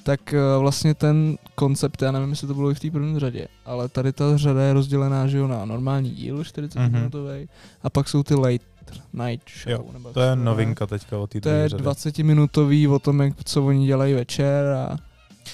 tak 0.03 0.33
eh, 0.33 0.39
vlastně 0.59 0.93
ten 0.93 1.37
koncept, 1.55 2.01
já 2.01 2.11
nevím, 2.11 2.29
jestli 2.29 2.47
to 2.47 2.53
bylo 2.53 2.71
i 2.71 2.75
v 2.75 2.79
té 2.79 2.91
první 2.91 3.19
řadě, 3.19 3.47
ale 3.65 3.89
tady 3.89 4.13
ta 4.13 4.37
řada 4.37 4.61
je 4.61 4.73
rozdělená, 4.73 5.27
že 5.27 5.37
jo, 5.37 5.47
na 5.47 5.65
normální 5.65 6.09
díl, 6.09 6.43
40 6.43 6.79
Mhm. 6.79 6.91
minutový, 6.91 7.49
a 7.83 7.89
pak 7.89 8.09
jsou 8.09 8.23
ty 8.23 8.35
late 8.35 8.65
night 9.13 9.43
show. 9.63 9.71
Jo, 9.71 9.85
nebo 9.93 10.13
To 10.13 10.21
je 10.21 10.29
jmenuje. 10.29 10.45
novinka 10.45 10.87
teďka 10.87 11.17
o 11.17 11.27
té 11.27 11.41
To 11.41 11.49
je 11.49 11.69
20 11.69 12.17
minutový 12.17 12.87
o 12.87 12.99
tom, 12.99 13.21
jak, 13.21 13.33
co 13.43 13.65
oni 13.65 13.85
dělají 13.87 14.13
večer 14.13 14.65
a 14.67 14.97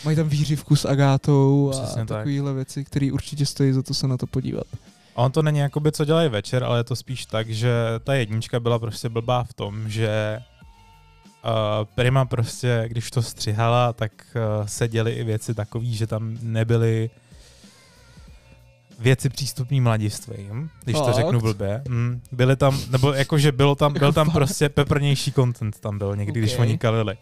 mají 0.05 0.17
tam 0.17 0.29
výřivku 0.29 0.75
s 0.75 0.86
Agátou 0.86 1.70
a 1.70 1.72
Přesně 1.84 2.05
tak. 2.05 2.17
takovéhle 2.17 2.53
věci, 2.53 2.84
které 2.86 3.12
určitě 3.12 3.46
stojí 3.46 3.72
za 3.74 3.82
to 3.84 3.94
se 3.94 4.08
na 4.08 4.17
to 4.17 4.27
podívat. 4.27 4.67
A 5.15 5.22
on 5.22 5.32
to 5.32 5.41
není 5.41 5.60
jakoby, 5.60 5.91
co 5.91 6.05
dělají 6.05 6.29
večer, 6.29 6.63
ale 6.63 6.79
je 6.79 6.84
to 6.84 6.96
spíš 6.96 7.25
tak, 7.25 7.50
že 7.50 7.74
ta 8.03 8.13
jednička 8.13 8.60
byla 8.60 8.79
prostě 8.79 9.10
blbá 9.10 9.44
v 9.44 9.53
tom, 9.53 9.89
že 9.89 10.39
uh, 11.46 11.51
Prima 11.96 12.25
prostě, 12.25 12.84
když 12.88 13.12
to 13.12 13.22
střihala, 13.22 13.94
tak 13.94 14.12
uh, 14.36 14.65
se 14.65 14.88
děly 14.88 15.12
i 15.12 15.24
věci 15.24 15.53
takové, 15.53 15.86
že 15.86 16.08
tam 16.08 16.38
nebyly 16.41 17.10
věci 19.00 19.30
přístupné 19.30 19.82
mladistvým, 19.82 20.70
když 20.84 20.98
to 20.98 21.04
Fakt? 21.04 21.16
řeknu 21.16 21.40
blbě. 21.40 21.82
Mm, 21.90 22.22
byly 22.32 22.56
tam, 22.56 22.80
nebo 22.90 23.14
jakože 23.14 23.52
bylo 23.52 23.75
tam, 23.75 23.94
byl 23.94 24.14
tam 24.20 24.32
prostě 24.32 24.70
peprnější 24.70 25.32
content 25.32 25.80
tam 25.80 25.98
byl 25.98 26.16
někdy, 26.16 26.40
když 26.40 26.54
Ok. 26.54 26.60
oni 26.60 26.78
kalili. 26.78 27.16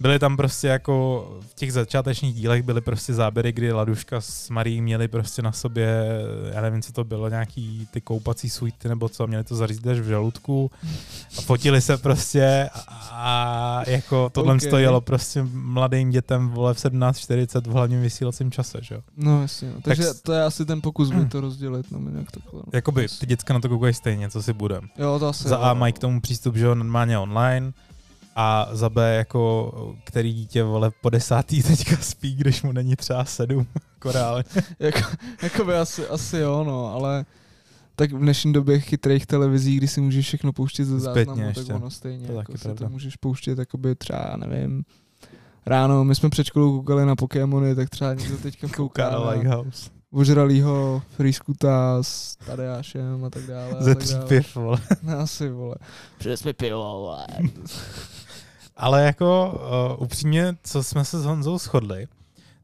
Byly 0.00 0.18
tam 0.18 0.36
prostě 0.36 0.68
jako 0.68 1.28
v 1.40 1.54
těch 1.54 1.72
začátečních 1.72 2.34
dílech 2.34 2.62
byly 2.62 2.80
prostě 2.80 3.14
záběry, 3.14 3.52
kdy 3.52 3.72
Laduška 3.72 4.20
s 4.20 4.50
Marí 4.50 4.80
měli 4.80 5.08
prostě 5.08 5.42
na 5.42 5.52
sobě, 5.52 6.04
já 6.52 6.60
nevím, 6.60 6.82
co 6.82 6.92
to 6.92 7.04
bylo, 7.04 7.28
nějaký 7.28 7.88
ty 7.90 8.00
koupací 8.00 8.50
suity 8.50 8.88
nebo 8.88 9.08
co, 9.08 9.26
měli 9.26 9.44
to 9.44 9.56
zařízit 9.56 9.86
až 9.86 9.98
v 9.98 10.08
žaludku 10.08 10.70
a 11.38 11.40
fotili 11.40 11.80
se 11.80 11.96
prostě 11.96 12.70
a, 12.74 12.82
a 13.12 13.90
jako 13.90 14.30
tohle 14.30 14.54
Okay. 14.54 14.68
okay. 14.68 14.82
jelo 14.82 15.00
prostě 15.00 15.42
mladým 15.52 16.10
dětem 16.10 16.48
vole 16.48 16.74
v 16.74 16.76
17.40 16.76 17.60
v 17.60 17.72
hlavním 17.72 18.02
vysílacím 18.02 18.50
čase, 18.50 18.78
že 18.82 18.94
jo. 18.94 19.00
No 19.16 19.42
jasně, 19.42 19.68
no. 19.68 19.80
takže 19.82 20.04
Tak 20.04 20.16
to 20.22 20.32
je 20.32 20.42
asi 20.42 20.64
ten 20.64 20.80
pokus 20.80 21.10
by 21.10 21.26
to 21.26 21.40
rozdělit, 21.40 21.86
no 21.90 21.98
nějak 22.10 22.30
takhle. 22.30 22.60
No. 22.66 22.70
Jakoby 22.72 23.06
ty 23.20 23.26
děcka 23.26 23.54
na 23.54 23.60
to 23.60 23.68
koukají 23.68 23.94
stejně, 23.94 24.30
co 24.30 24.42
si 24.42 24.52
budem. 24.52 24.88
Jo, 24.98 25.18
to 25.18 25.28
asi 25.28 25.48
Za 25.48 25.56
jo. 25.56 25.62
A 25.62 25.74
mají 25.74 25.92
k 25.92 25.98
tomu 25.98 26.20
přístup, 26.20 26.56
že 26.56 26.64
jo, 26.64 26.74
normálně 26.74 27.18
online, 27.18 27.72
a 28.36 28.68
za 28.72 28.88
B 28.90 29.14
jako, 29.16 29.72
který 30.04 30.32
dítě, 30.34 30.62
vole, 30.62 30.90
po 31.00 31.10
desátý 31.10 31.62
teďka 31.62 31.96
spí, 31.96 32.34
když 32.34 32.62
mu 32.62 32.72
není 32.72 32.96
třeba 32.96 33.24
sedm, 33.24 33.66
jako 33.94 34.12
reálně. 34.12 34.44
jako, 34.78 35.00
jako 35.42 35.64
by 35.64 35.74
asi, 35.74 36.06
asi 36.06 36.36
jo, 36.36 36.64
no, 36.64 36.92
ale 36.94 37.24
tak 37.96 38.12
v 38.12 38.18
dnešní 38.18 38.52
době 38.52 38.80
chytrých 38.80 39.26
televizí, 39.26 39.76
kdy 39.76 39.88
si 39.88 40.00
můžeš 40.00 40.26
všechno 40.26 40.52
pouštět 40.52 40.84
ze 40.84 41.00
záznamu, 41.00 41.40
tak 41.46 41.56
ještě. 41.56 41.74
ono 41.74 41.90
stejně, 41.90 42.26
To 42.26 42.32
jako 42.32 42.52
si 42.58 42.62
pravda. 42.64 42.86
to 42.86 42.92
můžeš 42.92 43.16
pouštět, 43.16 43.58
jakoby 43.58 43.94
třeba, 43.94 44.36
nevím, 44.36 44.84
ráno, 45.66 46.04
my 46.04 46.14
jsme 46.14 46.30
před 46.30 46.44
školou 46.44 46.78
koukali 46.78 47.06
na 47.06 47.16
Pokémony, 47.16 47.74
tak 47.74 47.90
třeba 47.90 48.14
někdo 48.14 48.36
teďka 48.36 48.68
kouká 48.76 48.76
Kouká 48.76 49.10
na 49.10 49.30
Lighthouse. 49.30 49.90
Ožralýho 50.14 51.02
Freeskuta 51.16 52.02
s 52.02 52.36
Tadeášem 52.36 53.24
a 53.24 53.30
tak 53.30 53.42
dále. 53.42 53.70
a 53.78 53.82
Ze 53.82 53.94
tak 53.94 54.04
tří 54.04 54.14
dále. 54.14 54.26
piv, 54.26 54.54
vole. 54.54 54.78
No, 55.02 55.18
asi, 55.18 55.48
vole. 55.50 55.74
Přines 56.18 56.44
mi 56.44 56.52
pivo, 56.52 56.78
vole. 56.78 57.26
Ale 58.76 59.04
jako 59.04 59.60
uh, 59.96 60.02
upřímně, 60.02 60.56
co 60.64 60.82
jsme 60.82 61.04
se 61.04 61.18
s 61.20 61.24
Honzou 61.24 61.58
shodli, 61.58 62.06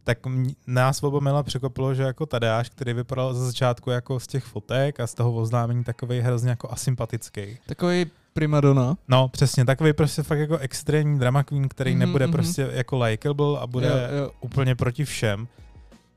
tak 0.05 0.19
nás 0.67 1.03
oba 1.03 1.21
mila 1.21 1.43
překvapilo, 1.43 1.95
že 1.95 2.03
jako 2.03 2.27
Tadeáš, 2.27 2.69
který 2.69 2.93
vypadal 2.93 3.35
ze 3.35 3.47
začátku 3.47 3.91
jako 3.91 4.21
z 4.21 4.27
těch 4.27 4.45
fotek 4.45 5.01
a 5.01 5.07
z 5.07 5.15
toho 5.15 5.33
oznámení 5.35 5.85
takový 5.85 6.21
hrozně 6.21 6.51
jako 6.51 6.71
asympatický. 6.73 7.59
Takový 7.67 8.07
primadona. 8.33 8.97
No, 9.09 9.29
přesně, 9.29 9.65
takový 9.65 9.93
prostě 9.93 10.23
fakt 10.23 10.39
jako 10.39 10.59
extrémní 10.59 11.19
drama 11.19 11.43
queen, 11.43 11.69
který 11.69 11.91
Mhm, 11.91 11.99
nebude 11.99 12.27
mhm. 12.27 12.33
prostě 12.33 12.69
jako 12.73 12.99
likable 12.99 13.59
a 13.61 13.67
bude 13.67 13.87
Jo, 13.87 14.19
jo. 14.25 14.31
úplně 14.41 14.75
proti 14.75 15.05
všem, 15.05 15.49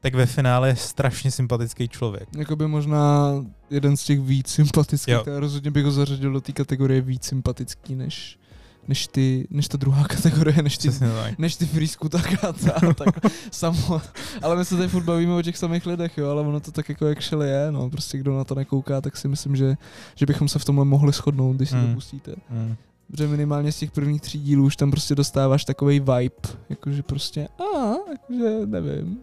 tak 0.03 0.15
ve 0.15 0.25
finále 0.25 0.67
je 0.67 0.75
strašně 0.75 1.31
sympatický 1.31 1.87
člověk. 1.89 2.29
Jakoby 2.37 2.67
možná 2.67 3.31
jeden 3.69 3.97
z 3.97 4.03
těch 4.03 4.19
víc 4.19 4.47
sympatických, 4.47 5.13
Jo. 5.13 5.23
ale 5.27 5.39
rozhodně 5.39 5.71
bych 5.71 5.85
ho 5.85 5.91
zařadil 5.91 6.33
do 6.33 6.41
té 6.41 6.51
kategorie 6.51 7.01
víc 7.01 7.23
sympatický 7.25 7.95
než, 7.95 8.39
než, 8.87 9.07
ty, 9.07 9.47
než 9.49 9.67
ta 9.67 9.77
druhá 9.77 10.03
kategorie, 10.07 10.61
než 10.61 10.77
ty, 10.77 10.89
než 11.37 11.55
ty 11.55 11.65
frýsku 11.65 12.09
tak 12.09 12.43
a 12.43 12.53
ta, 12.53 12.93
tak 12.93 13.09
samo. 13.51 14.01
Ale 14.41 14.55
my 14.55 14.65
se 14.65 14.77
tady 14.77 14.89
furt 14.89 15.03
bavíme 15.03 15.33
o 15.33 15.41
těch 15.41 15.57
samých 15.57 15.85
lidech, 15.85 16.17
jo, 16.17 16.29
ale 16.29 16.41
ono 16.41 16.59
to 16.59 16.71
tak 16.71 16.89
jako 16.89 17.07
actually 17.07 17.49
je, 17.49 17.71
no, 17.71 17.89
prostě 17.89 18.17
kdo 18.17 18.37
na 18.37 18.43
to 18.43 18.55
nekouká, 18.55 19.01
tak 19.01 19.17
si 19.17 19.27
myslím, 19.27 19.55
že, 19.55 19.75
že 20.15 20.25
bychom 20.25 20.47
se 20.47 20.59
v 20.59 20.65
tomhle 20.65 20.85
mohli 20.85 21.11
shodnout, 21.11 21.55
když 21.55 21.69
si 21.69 21.75
Hmm. 21.75 21.87
to 21.87 21.93
pustíte. 21.95 22.35
Mm. 22.49 22.75
Protože 23.11 23.27
minimálně 23.27 23.71
z 23.71 23.77
těch 23.79 23.91
prvních 23.91 24.21
tří 24.21 24.39
dílů 24.39 24.65
už 24.65 24.75
tam 24.75 24.91
prostě 24.91 25.15
dostáváš 25.15 25.65
takový 25.65 25.99
vibe, 25.99 26.29
jakože 26.69 27.03
prostě, 27.03 27.47
a, 27.47 27.93
jakože 28.21 28.65
nevím. 28.65 29.17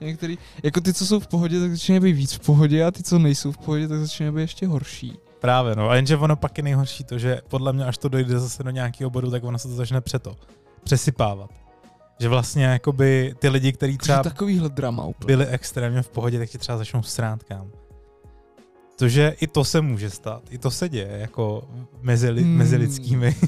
Některý, 0.00 0.38
jako 0.62 0.80
ty, 0.80 0.94
co 0.94 1.06
jsou 1.06 1.20
v 1.20 1.26
pohodě, 1.26 1.60
tak 1.60 1.70
začínají 1.70 2.00
být 2.00 2.12
víc 2.12 2.32
v 2.32 2.40
pohodě 2.40 2.84
a 2.84 2.90
ty, 2.90 3.02
co 3.02 3.18
nejsou 3.18 3.52
v 3.52 3.58
pohodě, 3.58 3.88
tak 3.88 3.98
začínají 4.00 4.34
být 4.34 4.40
ještě 4.40 4.66
horší. 4.66 5.18
Právě, 5.40 5.76
no. 5.76 5.88
A 5.90 5.96
jenže 5.96 6.16
ono 6.16 6.36
pak 6.36 6.58
je 6.58 6.64
nejhorší 6.64 7.04
to, 7.04 7.18
že 7.18 7.40
podle 7.48 7.72
mě, 7.72 7.84
až 7.84 7.98
to 7.98 8.08
dojde 8.08 8.38
zase 8.40 8.62
do 8.62 8.70
nějakého 8.70 9.10
bodu, 9.10 9.30
tak 9.30 9.44
ono 9.44 9.58
se 9.58 9.68
to 9.68 9.74
začne 9.74 10.00
přeto. 10.00 10.36
Přesypávat. 10.84 11.50
Že 12.20 12.28
vlastně 12.28 12.64
jakoby 12.64 13.34
ty 13.38 13.48
lidi, 13.48 13.72
kteří 13.72 13.98
Třeba 13.98 14.22
takovýhle 14.22 14.68
drama 14.68 15.04
úplně. 15.04 15.26
byli 15.26 15.46
extrémně 15.46 16.02
v 16.02 16.08
pohodě, 16.08 16.38
tak 16.38 16.50
ti 16.50 16.58
třeba 16.58 16.78
začnou 16.78 17.02
srát 17.02 17.42
kam. 17.42 17.70
Tože 18.98 19.34
i 19.40 19.46
to 19.46 19.64
se 19.64 19.80
může 19.80 20.10
stát. 20.10 20.42
I 20.50 20.58
to 20.58 20.70
se 20.70 20.88
děje, 20.88 21.18
jako 21.20 21.68
mezi, 22.02 22.30
li, 22.30 22.42
Hmm. 22.42 22.56
mezi 22.56 22.76
lidskými. 22.76 23.36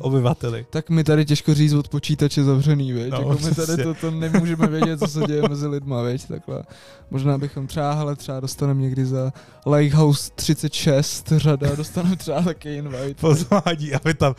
obyvateli. 0.00 0.66
Tak 0.70 0.90
mi 0.90 1.04
tady 1.04 1.24
těžko 1.24 1.54
říct 1.54 1.72
od 1.72 1.88
počítače 1.88 2.44
zavřený, 2.44 2.92
viď? 2.92 3.10
No, 3.10 3.18
jako 3.18 3.38
my 3.44 3.54
tady 3.54 3.82
to, 3.82 3.94
to 3.94 4.10
nemůžeme 4.10 4.66
vědět, 4.66 4.98
co 4.98 5.06
se 5.06 5.20
děje 5.20 5.42
mezi 5.48 5.66
lidma, 5.66 6.02
viď? 6.02 6.28
Takhle. 6.28 6.62
Možná 7.10 7.38
bychom 7.38 7.66
třeba, 7.66 7.92
hele, 7.92 8.16
třeba 8.16 8.40
dostaneme 8.40 8.82
někdy 8.82 9.06
za 9.06 9.32
Lighthouse 9.66 10.30
36 10.34 11.32
řada, 11.36 11.74
dostaneme 11.74 12.16
třeba 12.16 12.42
taky 12.42 12.74
invite. 12.74 13.14
Pozvání 13.14 13.92
a 13.94 14.00
vy 14.04 14.14
tam, 14.14 14.34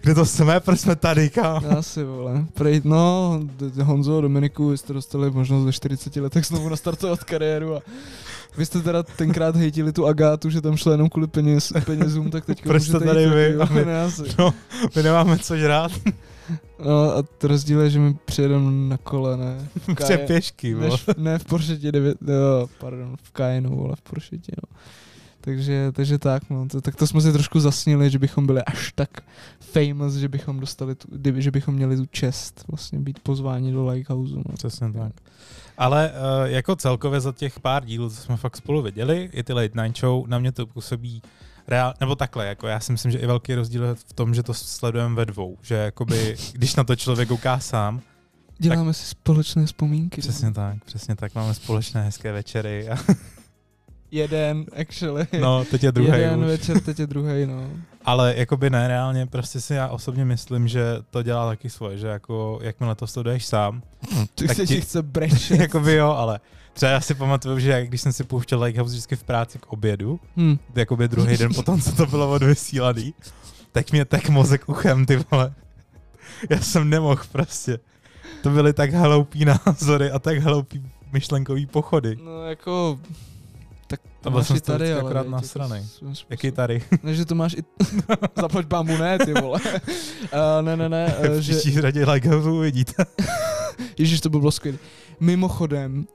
kde 0.00 0.14
to 0.14 0.26
jsme, 0.26 0.60
proč 0.60 0.80
jsme 0.80 0.96
tady, 0.96 1.30
kam? 1.30 1.64
Asi, 1.78 2.04
vole. 2.04 2.44
Prej, 2.54 2.80
no, 2.84 3.40
Honzo, 3.82 4.20
Dominiku, 4.20 4.68
vy 4.68 4.78
jste 4.78 4.92
dostali 4.92 5.30
možnost 5.30 5.64
ve 5.64 5.72
40 5.72 6.16
letech 6.16 6.46
znovu 6.46 6.68
nastartovat 6.68 7.24
kariéru 7.24 7.76
a 7.76 7.80
vy 8.58 8.66
jste 8.66 8.80
teda 8.80 9.02
tenkrát 9.02 9.56
hejtili 9.56 9.92
tu 9.92 10.06
Agátu, 10.06 10.50
že 10.50 10.60
tam 10.60 10.76
šla 10.76 10.92
jenom 10.92 11.08
kvůli 11.08 11.26
peněz, 11.26 11.72
penězům, 11.84 12.30
tak 12.30 12.44
teď 12.44 12.62
Proč 12.62 12.82
jste 12.82 13.00
tady 13.00 13.26
vy 13.28 13.56
a 13.56 13.64
my-. 13.64 13.84
No, 14.38 14.54
my 14.96 15.02
nemáme 15.02 15.38
co 15.38 15.56
žrát. 15.56 15.92
No 16.84 17.16
a 17.16 17.22
to 17.22 17.48
rozdíl 17.48 17.80
je, 17.80 17.90
že 17.90 17.98
my 17.98 18.16
přijedeme 18.24 18.88
na 18.88 18.96
kole, 18.96 19.36
ne? 19.36 19.68
Pře 19.94 20.14
Kaje- 20.16 20.26
pěšky, 20.26 20.74
než, 20.74 21.06
ne 21.16 21.38
v 21.38 21.44
Porscheti 21.44 21.92
9, 21.92 22.18
no, 22.20 22.66
pardon, 22.78 23.16
v 23.22 23.32
Cayenu, 23.32 23.84
ale 23.84 23.96
v 23.96 24.02
Porscheti, 24.02 24.52
no. 24.62 24.78
Takže, 25.46 25.92
takže 25.92 26.18
tak, 26.18 26.50
no, 26.50 26.68
to, 26.68 26.80
tak 26.80 26.96
to 26.96 27.06
jsme 27.06 27.20
si 27.20 27.32
trošku 27.32 27.60
zasnili, 27.60 28.10
že 28.10 28.18
bychom 28.18 28.46
byli 28.46 28.62
až 28.64 28.92
tak 28.92 29.10
famous, 29.60 30.14
že 30.14 30.28
bychom 30.28 30.60
dostali, 30.60 30.94
tu, 30.94 31.08
že 31.36 31.50
bychom 31.50 31.74
měli 31.74 31.96
tu 31.96 32.06
čest 32.06 32.64
vlastně 32.68 32.98
být 32.98 33.18
pozváni 33.18 33.72
do 33.72 33.88
Lighthouse. 33.88 34.34
No. 34.34 34.42
Přesně 34.54 34.92
tak. 34.92 35.12
Ale 35.78 36.10
uh, 36.12 36.50
jako 36.50 36.76
celkově 36.76 37.20
za 37.20 37.32
těch 37.32 37.60
pár 37.60 37.84
dílů, 37.84 38.10
co 38.10 38.16
jsme 38.16 38.36
fakt 38.36 38.56
spolu 38.56 38.82
viděli, 38.82 39.30
i 39.32 39.42
ty 39.42 39.52
late 39.52 39.82
night 39.82 40.00
show, 40.00 40.26
na 40.26 40.38
mě 40.38 40.52
to 40.52 40.66
působí 40.66 41.22
reál, 41.68 41.94
nebo 42.00 42.14
takhle, 42.14 42.46
jako 42.46 42.66
já 42.66 42.80
si 42.80 42.92
myslím, 42.92 43.12
že 43.12 43.18
i 43.18 43.26
velký 43.26 43.54
rozdíl 43.54 43.84
je 43.84 43.94
v 43.94 44.12
tom, 44.12 44.34
že 44.34 44.42
to 44.42 44.54
sledujeme 44.54 45.14
ve 45.14 45.26
dvou, 45.26 45.56
že 45.62 45.74
jakoby, 45.74 46.36
když 46.52 46.74
na 46.74 46.84
to 46.84 46.96
člověk 46.96 47.28
kouká 47.28 47.58
sám, 47.58 48.00
Děláme 48.58 48.94
si 48.94 49.06
společné 49.06 49.66
vzpomínky. 49.66 50.20
přesně 50.20 50.52
tak, 50.52 50.84
přesně 50.84 51.16
tak, 51.16 51.34
máme 51.34 51.54
společné 51.54 52.02
hezké 52.02 52.32
večery 52.32 52.88
a 52.88 52.96
Jeden, 54.10 54.64
actually. 54.80 55.26
no, 55.40 55.64
teď 55.64 55.82
je 55.84 55.92
druhý 55.92 56.08
Jeden 56.20 56.40
už. 56.40 56.46
večer, 56.46 56.80
teď 56.80 56.98
je 56.98 57.06
druhý, 57.06 57.46
no. 57.46 57.70
Ale 58.04 58.34
jakoby 58.36 58.70
ne, 58.70 58.88
reálně 58.88 59.26
prostě 59.26 59.60
si 59.60 59.74
já 59.74 59.88
osobně 59.88 60.24
myslím, 60.24 60.68
že 60.68 60.84
to 61.10 61.22
dělá 61.22 61.46
taky 61.48 61.70
svoje, 61.70 61.98
že 61.98 62.06
jako 62.06 62.58
jakmile 62.62 62.94
to 62.94 63.06
sleduješ 63.06 63.46
sám, 63.46 63.82
Ty 64.34 64.46
Tak 64.46 64.56
se 64.56 64.66
ti- 64.66 64.80
chce 64.80 65.02
brečet. 65.02 65.60
jakoby 65.60 65.94
jo, 65.94 66.08
ale 66.08 66.40
třeba 66.72 66.92
já 66.92 67.00
si 67.00 67.14
pamatuju, 67.14 67.58
že 67.58 67.70
jak 67.70 67.88
když 67.88 68.00
jsem 68.00 68.12
si 68.12 68.24
pouštěl 68.24 68.62
Lighthouse 68.62 68.90
vždycky 68.92 69.16
v 69.16 69.22
práci 69.24 69.58
k 69.58 69.66
obědu, 69.72 70.20
hm. 70.36 70.56
jakoby 70.74 71.08
druhý 71.08 71.36
den 71.36 71.54
potom, 71.54 71.80
co 71.80 71.92
to 71.92 72.06
bylo 72.06 72.30
odvysílaný, 72.32 73.14
tak 73.72 73.92
mě 73.92 74.04
tak 74.04 74.28
mozek 74.28 74.68
uchem, 74.68 75.06
ty 75.06 75.24
vole. 75.30 75.54
Já 76.50 76.58
jsem 76.60 76.90
nemohl 76.90 77.22
prostě. 77.32 77.78
To 78.42 78.50
byly 78.50 78.72
tak 78.72 78.92
hloupý 78.94 79.44
názory 79.44 80.10
a 80.10 80.18
tak 80.18 80.38
hloupý 80.38 80.82
myšlenkový 81.12 81.66
pochody. 81.66 82.16
No 82.24 82.42
jako... 82.46 82.98
Tak 83.86 84.00
to 84.00 84.08
To 84.22 84.30
byl 84.30 84.38
máš 84.38 84.46
jsem 84.46 84.56
i 84.56 84.60
tady, 84.60 84.92
ale 84.92 85.00
akorát 85.00 85.28
nasranej. 85.28 85.84
Jaký 86.30 86.50
tady? 86.50 86.82
Ne, 87.02 87.14
že 87.14 87.24
to 87.24 87.34
máš 87.34 87.54
i... 87.54 87.62
Zaplať 88.40 88.66
pámu, 88.66 88.96
ne, 88.96 89.18
ty 89.18 89.32
vole. 89.32 89.60
Uh, 89.64 90.62
ne, 90.62 90.76
ne, 90.76 90.88
ne, 90.88 91.14
uh, 91.18 91.26
V 91.36 91.40
že... 91.40 91.52
příští 91.52 91.80
řadě 91.80 92.04
Lighthouse 92.04 92.50
uvidíte. 92.50 93.04
Ježíš, 93.98 94.20
to 94.20 94.30
by 94.30 94.38
bylo 94.38 94.50
skvělé. 94.50 94.78
Mimochodem, 95.20 96.06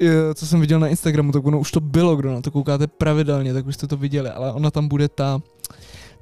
eh, 0.00 0.34
co 0.34 0.46
jsem 0.46 0.60
viděl 0.60 0.80
na 0.80 0.88
Instagramu, 0.88 1.32
tak 1.32 1.46
ono 1.46 1.60
už 1.60 1.70
to 1.70 1.80
bylo, 1.80 2.16
kdo 2.16 2.32
na 2.32 2.40
to 2.40 2.50
koukáte 2.50 2.86
pravidelně, 2.86 3.54
tak 3.54 3.66
už 3.66 3.74
jste 3.74 3.86
to 3.86 3.96
viděli, 3.96 4.30
ale 4.30 4.52
ona 4.52 4.70
tam 4.70 4.88
bude 4.88 5.08
ta 5.08 5.40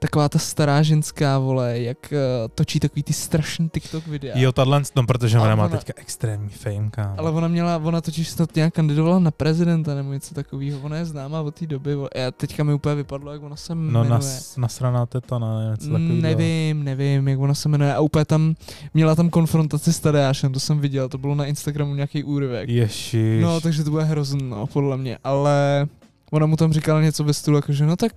taková 0.00 0.28
ta 0.28 0.38
stará 0.38 0.82
ženská, 0.82 1.38
vole, 1.38 1.78
jak 1.80 1.98
uh, 2.12 2.18
točí 2.54 2.80
takový 2.80 3.02
ty 3.02 3.12
strašný 3.12 3.68
TikTok 3.68 4.06
videa. 4.06 4.38
Jo, 4.38 4.52
tahle, 4.52 4.82
no, 4.96 5.06
protože 5.06 5.38
Ale 5.38 5.46
ona 5.46 5.56
má 5.56 5.64
ona- 5.64 5.76
teďka 5.76 5.92
extrémní 5.96 6.48
fame, 6.48 6.90
kámo. 6.90 7.14
Ale 7.18 7.30
ona 7.30 7.48
měla, 7.48 7.76
ona 7.76 8.00
totiž 8.00 8.28
snad 8.28 8.56
nějak 8.56 8.74
kandidovala 8.74 9.18
na 9.18 9.30
prezidenta 9.30 9.94
nebo 9.94 10.12
něco 10.12 10.34
takového. 10.34 10.80
Ona 10.82 10.96
je 10.96 11.04
známá 11.04 11.40
od 11.40 11.54
té 11.54 11.66
doby. 11.66 11.94
vole. 11.94 12.08
Já 12.14 12.30
teďka 12.30 12.64
mi 12.64 12.74
úplně 12.74 12.94
vypadlo, 12.94 13.32
jak 13.32 13.42
ona 13.42 13.56
se 13.56 13.74
No, 13.74 13.80
jmenuje. 13.80 14.08
nas, 14.10 14.56
nasraná 14.56 15.06
teta, 15.06 15.38
ne, 15.38 15.46
něco 15.70 15.86
takového. 15.86 16.14
Nevím, 16.22 16.84
nevím, 16.84 17.28
jak 17.28 17.38
ona 17.40 17.54
se 17.54 17.68
jmenuje. 17.68 17.94
A 17.94 18.00
úplně 18.00 18.24
tam, 18.24 18.54
měla 18.94 19.14
tam 19.14 19.30
konfrontaci 19.30 19.92
s 19.92 20.00
Tadeášem, 20.00 20.52
to 20.52 20.60
jsem 20.60 20.78
viděl, 20.80 21.08
to 21.08 21.18
bylo 21.18 21.34
na 21.34 21.46
Instagramu 21.46 21.94
nějaký 21.94 22.24
úryvek. 22.24 22.68
Ježiš. 22.68 23.42
No, 23.42 23.60
takže 23.60 23.84
to 23.84 23.90
bude 23.90 24.04
hrozný, 24.04 24.42
no, 24.50 24.66
podle 24.66 24.96
mě, 24.96 25.18
ale 25.24 25.86
ona 26.30 26.46
mu 26.46 26.56
tam 26.56 26.72
říkala 26.72 27.02
něco 27.02 27.24
ve 27.24 27.34
stylu, 27.34 27.56
jakože 27.56 27.86
no 27.86 27.96
tak 27.96 28.12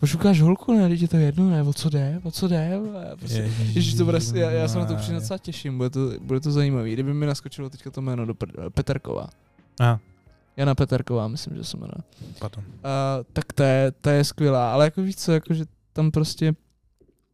pošukáš 0.00 0.40
holku, 0.40 0.72
ne, 0.72 0.88
teď 0.88 1.02
je 1.02 1.08
to 1.08 1.16
jedno, 1.16 1.50
ne, 1.50 1.62
o 1.62 1.72
co 1.72 1.90
jde, 1.90 2.20
o 2.22 2.30
co 2.30 2.48
jde, 2.48 2.80
prostě, 3.18 3.50
Ježíš, 3.72 3.94
to 3.94 4.04
bude, 4.04 4.18
já, 4.34 4.50
já 4.50 4.68
se 4.68 4.78
na 4.78 4.84
to 4.84 4.94
upřímně 4.94 5.20
docela 5.20 5.38
těším, 5.38 5.76
bude 5.76 5.90
to, 5.90 6.00
bude 6.20 6.40
to 6.40 6.52
zajímavý. 6.52 6.92
Kdyby 6.92 7.14
mi 7.14 7.26
naskočilo 7.26 7.70
teďka 7.70 7.90
to 7.90 8.02
jméno 8.02 8.26
do 8.26 8.34
pr- 8.34 8.70
Peterková. 8.70 9.26
A, 9.80 9.98
Jana 10.56 10.74
Peterková, 10.74 11.28
myslím, 11.28 11.56
že 11.56 11.64
se 11.64 11.76
jmenuje. 11.76 12.02
pardon. 12.38 12.64
Uh, 12.66 12.72
tak 13.32 13.52
to 13.52 13.62
je, 13.62 13.92
to 14.00 14.10
je 14.10 14.24
skvělá, 14.24 14.72
ale 14.72 14.84
jako 14.84 15.02
víš 15.02 15.16
co, 15.16 15.32
jako 15.32 15.54
že 15.54 15.64
tam 15.92 16.10
prostě 16.10 16.54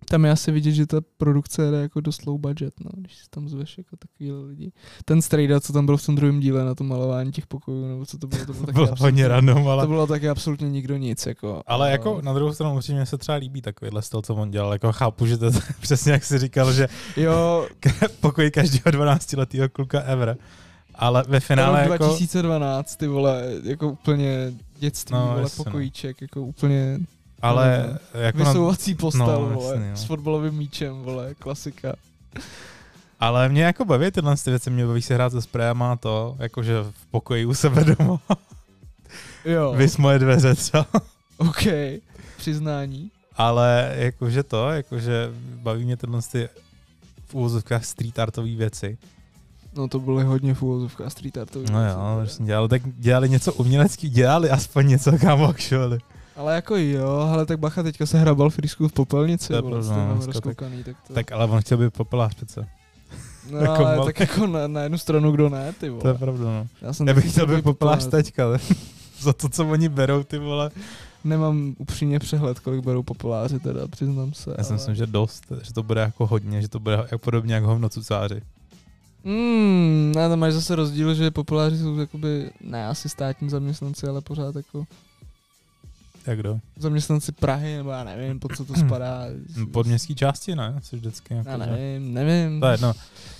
Tam 0.05 0.25
je 0.25 0.31
asi 0.31 0.53
vidět, 0.53 0.73
že 0.73 0.87
ta 0.87 1.01
produkce 1.17 1.71
jde 1.71 1.83
jako 1.83 2.01
dost 2.01 2.27
low 2.27 2.41
budget, 2.41 2.75
no, 2.85 2.91
když 2.95 3.17
si 3.17 3.25
tam 3.31 3.49
zveš 3.49 3.79
jako 3.79 3.97
takový 3.97 4.33
lidi. 4.33 4.73
Ten 5.05 5.23
strejda, 5.23 5.61
co 5.61 5.73
tam 5.73 5.87
byl 5.87 5.97
v 5.97 6.07
tom 6.07 6.15
druhém 6.15 6.41
díle 6.41 6.65
na 6.65 6.75
to 6.75 6.85
malování 6.85 7.33
těch 7.33 7.47
pokojů, 7.47 7.89
nebo 7.89 8.07
co 8.07 8.19
to 8.19 8.27
bylo, 8.27 8.47
to 8.47 8.53
bylo 8.53 8.67
taky 8.67 8.73
Bylo 8.73 8.89
hodně 8.99 9.29
random, 9.29 9.69
ale... 9.69 9.85
To 9.85 9.89
bylo 9.89 10.07
taky 10.07 10.29
absolutně 10.29 10.71
nikdo 10.71 10.97
nic, 10.97 11.27
jako. 11.27 11.63
Ale 11.67 11.91
jako 11.91 12.21
na 12.23 12.33
druhou 12.33 12.53
stranu 12.53 12.75
určitě 12.75 12.95
mě 12.95 13.07
se 13.07 13.19
třeba 13.19 13.37
líbí 13.37 13.63
takovýhle 13.63 14.03
styl, 14.03 14.23
co 14.23 14.35
on 14.35 14.51
dělal. 14.51 14.73
Jako 14.73 14.93
chápu, 14.93 15.27
že 15.27 15.39
to 15.39 15.45
je 15.45 15.51
přesně 15.81 16.13
jak 16.13 16.25
jsi 16.25 16.39
říkal, 16.39 16.73
že 16.73 16.89
Jo, 17.17 17.67
pokoj 18.21 18.51
každého 18.51 18.91
12 18.91 19.33
letého 19.33 19.69
kluka 19.69 20.01
ever. 20.01 20.37
Ale 20.95 21.25
ve 21.29 21.41
finále 21.41 21.81
jako... 21.81 22.05
2012, 22.05 22.97
ty 22.97 23.07
vole, 23.07 23.43
jako 23.63 23.89
úplně 23.89 24.53
dětství, 24.79 25.15
No, 25.15 25.21
no, 25.21 25.27
vole, 25.27 25.41
jasně, 25.43 25.59
no. 25.59 25.65
pokojíček, 25.65 26.23
jako 26.23 26.43
úplně 26.43 26.99
Ale 27.43 27.99
jako 28.15 28.39
na, 28.39 28.45
vysouvací 28.45 28.95
postel, 28.95 29.27
no, 29.27 29.49
no, 29.49 29.55
vole, 29.55 29.75
jasně, 29.75 29.91
no. 29.91 29.97
s 29.97 30.05
fotbalovým 30.05 30.55
míčem, 30.55 31.03
vole, 31.03 31.35
klasika. 31.35 31.95
ale 33.21 33.49
mě 33.49 33.63
jako 33.63 33.85
baví 33.85 34.11
tyhle 34.11 34.37
ty 34.37 34.51
věci, 34.51 34.71
mě 34.71 34.87
baví 34.87 35.03
se 35.03 35.15
hrát 35.15 35.33
se 35.33 35.43
sprayama 35.43 35.93
a 35.93 35.97
to, 35.97 36.37
jakože 36.39 36.83
v 36.83 37.07
pokoji 37.11 37.47
u 37.47 37.55
sebe 37.55 37.85
doma. 37.85 38.21
Jo, 39.45 39.73
Vys 39.77 39.97
moje 39.97 40.19
dveře 40.19 40.55
třeba. 40.55 40.87
OK, 41.37 41.63
přiznání. 42.37 43.11
Ale 43.37 43.93
jakože 43.97 44.43
to, 44.43 44.71
jakože 44.71 45.31
baví 45.37 45.85
mě 45.85 45.97
tyhle 45.97 46.21
ty 46.33 46.49
v 47.27 47.35
úvozovkách 47.35 47.85
street 47.85 48.19
artové 48.19 48.49
věci. 48.49 48.99
No 49.77 49.89
to 49.89 50.01
byly 50.01 50.25
hodně 50.25 50.55
v 50.55 50.63
úvozovkách 50.63 51.13
street 51.13 51.39
artový. 51.39 51.67
No 51.73 51.81
věci, 51.81 51.93
jo, 51.93 52.05
vole. 52.05 52.15
vlastně 52.15 52.47
dělali, 52.47 52.69
tak 52.69 52.83
dělali 52.85 53.29
něco 53.29 53.53
umělecký, 53.53 54.11
dělali 54.11 54.51
aspoň 54.51 54.87
něco, 54.89 55.19
kámo, 55.19 55.49
actually. 55.49 55.99
Ale 56.37 56.55
jako 56.55 56.77
jo, 56.77 57.29
ale 57.33 57.47
tak 57.47 57.59
bacha, 57.59 57.83
teďka 57.83 58.07
se 58.07 58.19
hrabal 58.19 58.51
v 58.51 58.55
Frýsku 58.55 58.89
v 58.89 58.93
popelnici, 58.93 59.49
To 59.49 59.55
je 59.55 59.61
vole, 59.63 59.79
no, 59.83 60.17
tak- 60.19 60.27
rozkoukaný, 60.27 60.85
tak 60.85 60.97
to... 61.09 61.15
Tak 61.15 61.33
ale 61.33 61.47
on 61.47 61.61
chtěl 61.61 61.79
být 61.79 61.93
popelář 61.95 62.35
přece. 62.35 62.69
no, 63.51 63.59
jako 63.59 63.87
ale 63.87 63.97
mal- 63.97 64.05
tak 64.07 64.21
jako 64.21 64.47
na, 64.47 64.67
na, 64.67 64.81
jednu 64.83 64.99
stranu 64.99 65.33
kdo 65.33 65.49
ne, 65.49 65.73
ty 65.73 65.79
To 65.79 65.87
je 65.87 65.91
vole. 65.91 66.15
pravda, 66.15 66.45
no. 66.45 66.67
Já, 66.83 66.93
jsem 66.93 67.09
Já 67.09 67.15
bych 67.15 67.31
chtěl 67.33 67.47
být 67.47 67.63
popelář 67.63 68.07
teďka, 68.07 68.45
ale 68.45 68.59
za 69.21 69.33
to, 69.33 69.49
co 69.49 69.67
oni 69.69 69.89
berou, 69.89 70.23
ty 70.23 70.39
vole. 70.39 70.71
Nemám 71.25 71.75
upřímně 71.79 72.19
přehled, 72.19 72.61
kolik 72.61 72.85
berou 72.85 73.03
populáři 73.03 73.59
teda, 73.59 73.89
přiznám 73.89 74.33
se. 74.35 74.55
Já 74.59 74.65
si 74.65 74.69
ale... 74.71 74.77
myslím, 74.77 74.95
že 74.95 75.07
dost, 75.07 75.45
že 75.63 75.73
to 75.73 75.83
bude 75.83 76.01
jako 76.01 76.27
hodně, 76.27 76.63
že 76.63 76.69
to 76.69 76.81
bude 76.81 76.95
jako 76.95 77.19
podobně 77.19 77.55
jako 77.55 77.67
hovno 77.67 77.89
cucáři. 77.89 78.43
Mm, 79.25 80.13
ne, 80.17 80.29
tam 80.29 80.39
máš 80.39 80.53
zase 80.53 80.77
rozdíl, 80.77 81.15
že 81.15 81.31
populáři 81.31 81.79
jsou 81.79 81.97
jakoby, 81.99 82.51
ne 82.61 82.89
asi 82.89 83.09
státní 83.09 83.51
zaměstnanci, 83.51 84.07
ale 84.07 84.21
pořád 84.21 84.57
jako 84.57 84.85
Jak 86.27 86.39
kdo? 86.39 86.59
zaměstnanci 86.79 87.33
Prahy, 87.33 87.77
nebo 87.77 87.91
já 87.91 88.05
nevím, 88.05 88.41
pod 88.41 88.57
co 88.57 88.65
to 88.65 88.75
spadá. 88.75 89.25
Pod 89.73 89.87
městské 89.87 90.15
části, 90.15 90.57
ne? 90.57 90.75
Jsi 90.83 90.97
vždycky 90.97 91.35
jako, 91.35 91.51
Já 91.51 91.59
že- 91.59 91.67
nevím, 91.67 92.15
nevím. 92.15 92.61
To 92.61 92.67
je 92.67 92.73
jedno, 92.73 92.93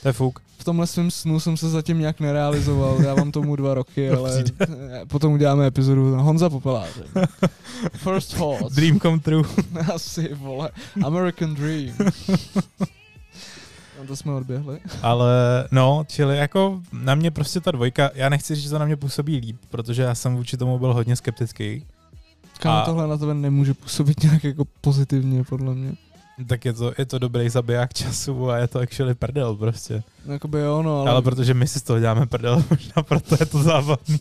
to 0.03 0.09
je 0.09 0.13
fuk. 0.13 0.41
V 0.59 0.65
tomhle 0.65 0.87
svém 0.87 1.11
snu 1.11 1.41
jsem 1.41 1.57
se 1.57 1.71
zatím 1.71 1.99
nějak 1.99 2.21
nerealizoval, 2.21 3.03
dávám 3.03 3.33
tomu 3.33 3.57
dva 3.57 3.75
roky, 3.75 4.11
ale 4.17 4.45
potom 5.09 5.33
uděláme 5.33 5.67
epizodu 5.67 6.17
na 6.17 6.23
Honza 6.23 6.51
Popeláře. 6.51 7.05
First 7.95 8.35
thoughts. 8.37 8.75
Dream 8.75 9.01
come 9.01 9.19
true. 9.19 9.43
Asi, 9.95 10.35
vole. 10.35 10.71
American 11.05 11.55
Dream. 11.55 11.95
No 14.01 14.07
to 14.07 14.17
jsme 14.17 14.33
odběhli. 14.33 14.79
Ale 15.03 15.31
no, 15.71 16.05
čili 16.09 16.37
jako 16.39 16.81
na 16.93 17.15
mě 17.15 17.31
prostě 17.31 17.61
ta 17.61 17.71
dvojka, 17.71 18.11
já 18.15 18.29
nechci 18.29 18.55
říct, 18.55 18.65
že 18.65 18.71
to 18.71 18.79
na 18.79 18.85
mě 18.87 18.97
působí 18.97 19.37
líp, 19.37 19.57
protože 19.71 20.03
já 20.03 20.15
jsem 20.15 20.37
vůči 20.37 20.57
tomu 20.57 20.79
byl 20.79 20.95
hodně 20.95 21.17
skeptický. 21.17 21.85
Kámo, 22.63 22.83
A- 22.83 22.85
tohle 22.85 23.07
na 23.09 23.17
tebe 23.17 23.35
nemůže 23.35 23.75
působit 23.75 24.23
nějak 24.23 24.45
jako 24.45 24.65
pozitivně, 24.81 25.45
podle 25.45 25.75
mě. 25.75 25.93
Tak 26.47 26.65
je 26.65 26.73
to, 26.73 26.93
je 26.99 27.07
to 27.07 27.19
dobrý 27.19 27.49
zabiják 27.49 27.95
času 27.95 28.51
a 28.51 28.57
je 28.59 28.69
to 28.69 28.79
actually 28.79 29.15
prdel 29.15 29.57
prostě. 29.57 30.03
No, 30.27 30.33
jakoby 30.33 30.61
jo, 30.61 30.83
no, 30.83 30.91
Ale, 30.93 31.01
ale, 31.01 31.11
ale 31.11 31.23
protože 31.23 31.55
my 31.55 31.69
si 31.69 31.79
z 31.81 31.83
toho 31.83 32.01
děláme 32.01 32.27
prdel, 32.27 32.65
možná 32.71 33.03
proto 33.03 33.37
je 33.41 33.47
to 33.47 33.63
zábavný. 33.63 34.19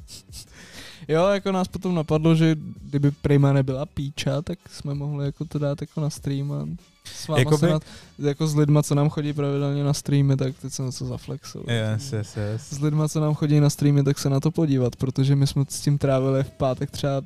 jo, 1.07 1.27
jako 1.27 1.51
nás 1.51 1.67
potom 1.67 1.95
napadlo, 1.95 2.35
že 2.35 2.55
kdyby 2.81 3.11
Prima 3.11 3.53
nebyla 3.53 3.85
píča, 3.85 4.41
tak 4.41 4.59
jsme 4.69 4.93
mohli 4.93 5.25
jako 5.25 5.45
to 5.45 5.59
dát 5.59 5.81
jako 5.81 6.01
na 6.01 6.09
stream 6.09 6.51
a 6.51 6.65
s 7.05 7.27
váma 7.27 7.39
Jakoby- 7.39 7.57
se 7.57 7.69
na, 7.69 7.79
jako 8.19 8.47
s 8.47 8.55
lidma, 8.55 8.83
co 8.83 8.95
nám 8.95 9.09
chodí 9.09 9.33
pravidelně 9.33 9.83
na 9.83 9.93
streamy, 9.93 10.37
tak 10.37 10.55
teď 10.61 10.73
jsem 10.73 10.85
něco 10.85 11.05
zaflexil. 11.05 11.63
Yes, 11.67 12.13
yes, 12.13 12.37
yes. 12.37 12.61
S 12.73 12.79
lidma, 12.79 13.09
co 13.09 13.19
nám 13.19 13.33
chodí 13.33 13.59
na 13.59 13.69
streamy, 13.69 14.03
tak 14.03 14.19
se 14.19 14.29
na 14.29 14.39
to 14.39 14.51
podívat, 14.51 14.95
protože 14.95 15.35
my 15.35 15.47
jsme 15.47 15.63
s 15.69 15.81
tím 15.81 15.97
trávili 15.97 16.43
v 16.43 16.51
pátek 16.51 16.91
třeba 16.91 17.21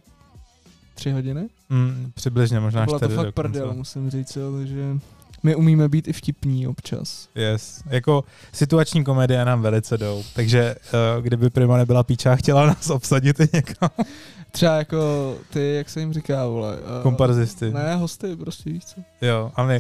tři 0.96 1.12
hodiny. 1.12 1.50
Mm, 1.70 2.12
přibližně, 2.16 2.60
možná 2.60 2.86
Byla 2.86 3.00
to 3.00 3.10
fakt 3.10 3.16
dokonce. 3.16 3.32
prdel, 3.32 3.74
musím 3.74 4.10
říct, 4.10 4.36
jo, 4.36 4.58
takže 4.58 4.98
my 5.44 5.56
umíme 5.56 5.90
být 5.90 6.08
i 6.08 6.14
vtipní 6.14 6.68
občas. 6.68 7.30
Yes. 7.36 7.84
Jako 7.90 8.24
situační 8.54 9.04
komedie 9.04 9.46
nám 9.46 9.62
velice 9.62 9.98
jdou, 9.98 10.24
takže 10.34 10.76
uh, 11.18 11.24
kdyby 11.24 11.50
Prima 11.50 11.78
nebyla 11.78 12.04
píča 12.04 12.36
chtěla 12.36 12.66
nás 12.66 12.90
obsadit 12.90 13.40
i 13.40 13.50
někam. 13.54 13.90
Třeba 14.52 14.76
jako 14.76 15.36
ty, 15.50 15.74
jak 15.76 15.90
se 15.90 16.00
jim 16.00 16.14
říká, 16.14 16.48
vole. 16.48 16.78
Uh, 16.78 17.04
Komparzisty. 17.04 17.72
Ne, 17.72 17.96
hosty, 17.96 18.36
prostě 18.36 18.70
víš 18.70 18.86
co. 18.86 19.02
Jo, 19.22 19.52
a 19.56 19.64
my. 19.64 19.80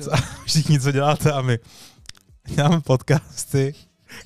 Co? 0.00 0.10
všichni, 0.44 0.80
co 0.80 0.92
děláte 0.92 1.32
a 1.32 1.42
my 1.42 1.58
děláme 2.46 2.80
podcasty, 2.80 3.74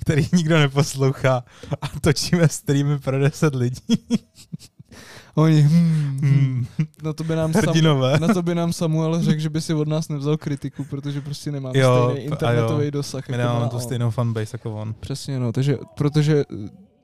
který 0.00 0.28
nikdo 0.32 0.58
neposlouchá 0.58 1.44
a 1.82 1.88
točíme 2.00 2.48
streamy 2.48 2.98
pro 2.98 3.18
10 3.20 3.54
lidí. 3.54 3.98
Oni, 5.36 5.60
hmm, 5.60 6.18
hmm. 6.22 6.66
Hmm. 6.78 6.86
Na, 7.02 7.12
to 7.12 7.24
by 7.24 7.36
nám 7.36 7.52
Sam, 7.52 7.62
Hrdinové. 7.62 8.18
na 8.20 8.28
to 8.34 8.42
by 8.42 8.54
nám 8.54 8.72
Samuel 8.72 9.22
řekl, 9.22 9.40
že 9.40 9.50
by 9.50 9.60
si 9.60 9.74
od 9.74 9.88
nás 9.88 10.08
nevzal 10.08 10.36
kritiku, 10.36 10.84
protože 10.84 11.20
prostě 11.20 11.52
nemáme 11.52 11.78
Jo, 11.78 12.04
stejný 12.10 12.20
a 12.20 12.24
jo. 12.24 12.32
internetový 12.32 12.90
dosah. 12.90 13.28
My 13.28 13.34
jako 13.36 13.46
má 13.46 13.52
nemáme 13.54 13.70
tu 13.70 13.78
stejnou 13.80 14.10
fanbase 14.10 14.54
jako 14.54 14.74
on. 14.74 14.94
Přesně, 15.00 15.38
no, 15.38 15.52
takže, 15.52 15.78
protože 15.96 16.44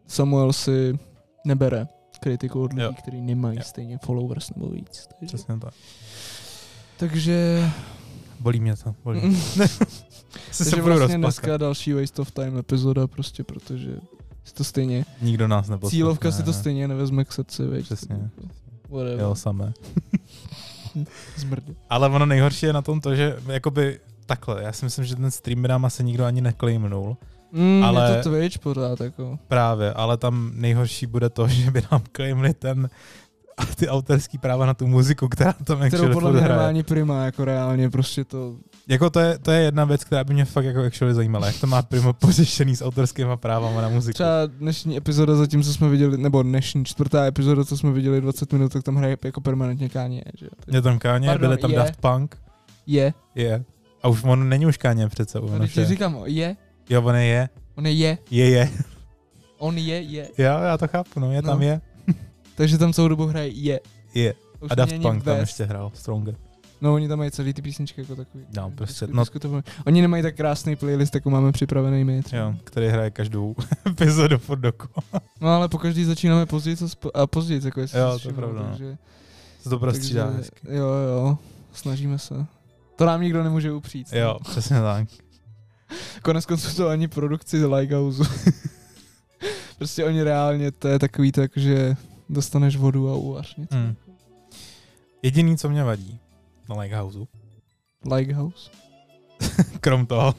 Samuel 0.06 0.52
si 0.52 0.98
nebere 1.46 1.86
kritiku 2.20 2.62
od 2.62 2.72
lidí, 2.72 2.94
kteří 2.94 3.20
nemají 3.20 3.56
Jo. 3.58 3.62
stejně 3.66 3.98
followers 4.04 4.50
nebo 4.56 4.68
víc. 4.68 5.08
Takže, 5.18 5.36
Přesně 5.36 5.58
tak. 5.58 5.74
takže, 6.96 7.64
Bolí 8.40 8.60
mě 8.60 8.76
to, 8.76 8.94
bolí. 9.04 9.20
Se 10.50 10.64
takže 10.70 10.82
vlastně 10.82 11.18
dneska 11.18 11.56
další 11.56 11.92
waste 11.92 12.22
of 12.22 12.30
time 12.30 12.58
epizoda, 12.58 13.06
prostě 13.06 13.44
protože 13.44 13.96
si 14.44 14.54
to 14.54 14.64
stejně, 14.64 15.04
Nikdo 15.20 15.48
nás 15.48 15.68
neposlouchá. 15.68 15.90
cílovka 15.90 16.30
si 16.32 16.42
to 16.42 16.52
stejně 16.52 16.88
nevezme 16.88 17.24
k 17.24 17.32
srdci, 17.32 17.66
veď. 17.66 17.84
Přesně. 17.84 18.30
Whatever. 18.90 19.20
Jo, 19.20 19.34
samé. 19.34 19.72
Zmrdy. 21.36 21.74
Ale 21.90 22.08
ono 22.08 22.26
nejhorší 22.26 22.66
je 22.66 22.72
na 22.72 22.82
tom 22.82 23.00
to, 23.00 23.14
že 23.14 23.36
jakoby 23.46 24.00
takhle, 24.26 24.62
já 24.62 24.72
si 24.72 24.84
myslím, 24.84 25.04
že 25.04 25.16
ten 25.16 25.30
stream 25.30 25.62
by 25.62 25.68
nám 25.68 25.84
asi 25.84 26.04
nikdo 26.04 26.24
ani 26.24 26.40
neclaimnul. 26.40 27.16
Mm, 27.52 27.84
ale... 27.84 28.10
Je 28.16 28.22
to 28.22 28.30
Twitch 28.30 28.58
pořád, 28.58 29.00
jako. 29.00 29.38
Právě, 29.48 29.92
ale 29.92 30.16
tam 30.16 30.50
nejhorší 30.54 31.06
bude 31.06 31.30
to, 31.30 31.48
že 31.48 31.70
by 31.70 31.82
nám 31.92 32.02
claimli 32.16 32.54
ten 32.54 32.90
a 33.56 33.66
ty 33.66 33.88
autorský 33.88 34.38
práva 34.38 34.66
na 34.66 34.74
tu 34.74 34.86
muziku, 34.86 35.28
která 35.28 35.52
tam 35.52 35.76
Kterou 35.76 35.84
actually 35.86 36.12
podle 36.12 36.32
mě 36.32 36.40
hraje. 36.40 36.82
prima, 36.82 37.24
jako 37.24 37.44
reálně 37.44 37.90
prostě 37.90 38.24
to... 38.24 38.56
Jako 38.88 39.10
to 39.10 39.20
je, 39.20 39.38
to 39.38 39.50
je 39.50 39.62
jedna 39.62 39.84
věc, 39.84 40.04
která 40.04 40.24
by 40.24 40.34
mě 40.34 40.44
fakt 40.44 40.64
jako 40.64 40.82
actually 40.82 41.14
zajímala, 41.14 41.46
jak 41.46 41.60
to 41.60 41.66
má 41.66 41.82
primo 41.82 42.12
pořešený 42.20 42.76
s 42.76 42.82
autorskými 42.84 43.30
právama 43.36 43.82
na 43.82 43.88
muziku. 43.88 44.14
Třeba 44.14 44.46
dnešní 44.46 44.96
epizoda 44.96 45.36
zatím, 45.36 45.62
co 45.62 45.72
jsme 45.74 45.88
viděli, 45.88 46.18
nebo 46.18 46.42
dnešní 46.42 46.84
čtvrtá 46.84 47.24
epizoda, 47.26 47.64
co 47.64 47.76
jsme 47.78 47.92
viděli 47.92 48.20
20 48.20 48.52
minut, 48.52 48.72
tak 48.72 48.82
tam 48.82 48.96
hraje 48.96 49.16
jako 49.24 49.40
permanentně 49.40 49.88
Kanye, 49.88 50.24
že. 50.38 50.46
Je 50.72 50.82
tam 50.82 50.98
Kanye, 50.98 51.28
Pardon, 51.30 51.48
byli 51.48 51.60
tam 51.60 51.70
je. 51.70 51.76
Daft 51.76 51.96
Punk, 52.00 52.36
Je. 52.86 53.14
je. 53.34 53.64
A 54.02 54.08
už 54.08 54.24
on 54.24 54.48
není 54.48 54.66
už 54.66 54.76
Kanye 54.76 55.08
přece, 55.08 55.38
No, 55.40 55.44
on 55.46 55.58
když 55.58 55.70
už 55.70 55.74
ti 55.74 55.80
je. 55.80 55.86
říkám, 55.86 56.16
je, 56.24 56.56
Jo, 56.90 57.02
on 57.02 57.16
je, 57.16 57.24
je, 57.24 57.48
on 57.74 57.86
je 57.86 57.92
je, 57.92 58.18
je, 58.30 58.48
je. 58.50 58.70
on 59.58 59.78
je 59.78 60.00
je. 60.00 60.28
Jo, 60.38 60.58
já 60.62 60.78
to 60.78 60.88
chápu, 60.88 61.20
no, 61.20 61.32
je 61.32 61.42
No. 61.42 61.48
tam 61.48 61.62
je, 61.62 61.80
Takže 62.54 62.78
tam 62.78 62.92
celou 62.92 63.08
dobu 63.08 63.26
hraje 63.26 63.48
je. 63.48 63.80
je. 64.14 64.34
Už 64.60 64.70
A 64.70 64.74
Daft 64.74 64.94
Punk 65.02 65.24
tam 65.24 65.38
ještě 65.40 65.64
hrál, 65.64 65.90
Stronger. 65.94 66.34
No 66.82 66.94
oni 66.94 67.08
tam 67.08 67.18
mají 67.18 67.30
celý 67.30 67.54
ty 67.54 67.62
písničky 67.62 68.00
jako 68.00 68.16
takový. 68.16 68.44
No, 68.56 68.70
prostě, 68.70 69.06
Disku- 69.06 69.14
no- 69.14 69.22
diskutovaný. 69.22 69.62
Oni 69.86 70.02
nemají 70.02 70.22
tak 70.22 70.36
krásný 70.36 70.76
playlist, 70.76 71.14
jako 71.14 71.30
máme 71.30 71.52
připravený 71.52 72.04
my. 72.04 72.22
třeba. 72.22 72.42
Jo, 72.42 72.54
který 72.64 72.88
hraje 72.88 73.10
každou 73.10 73.54
epizodu 73.86 74.38
furt 74.38 74.58
dokola. 74.58 75.20
No 75.40 75.48
ale 75.48 75.68
po 75.68 75.78
každý 75.78 76.04
začínáme 76.04 76.46
později 76.46 76.76
a, 76.76 76.86
spo- 76.86 77.10
a 77.14 77.26
později, 77.26 77.60
jako 77.64 77.80
jestli 77.80 77.98
Jo, 77.98 78.18
to 78.22 78.28
je 78.28 78.34
pravda, 78.34 78.62
no. 78.62 78.68
Takže, 78.68 78.96
Se 79.62 79.68
to 79.70 79.78
prostřídá 79.78 80.24
takže, 80.24 80.38
hezky. 80.38 80.60
jo, 80.70 80.86
jo, 80.86 81.38
snažíme 81.72 82.18
se. 82.18 82.46
To 82.96 83.04
nám 83.06 83.22
nikdo 83.22 83.42
nemůže 83.42 83.72
upřít. 83.72 84.12
Jo, 84.12 84.36
přesně 84.50 84.76
tak. 84.80 85.08
Konec 86.22 86.46
konců 86.46 86.76
to 86.76 86.88
ani 86.88 87.08
produkci 87.08 87.66
Lighthouse. 87.66 88.22
prostě 89.78 90.04
oni 90.04 90.22
reálně, 90.22 90.70
to 90.72 90.88
je 90.88 90.98
takový 90.98 91.32
tak, 91.32 91.50
že 91.56 91.96
dostaneš 92.28 92.76
vodu 92.76 93.10
a 93.10 93.14
uvař 93.14 93.56
něco. 93.56 93.76
Mm. 93.76 93.94
Jediný, 95.22 95.58
co 95.58 95.68
mě 95.68 95.84
vadí 95.84 96.18
na 96.74 96.80
Lighthouse, 96.80 97.18
Lighthouse? 98.14 98.70
krom 99.80 100.06
toho, 100.06 100.34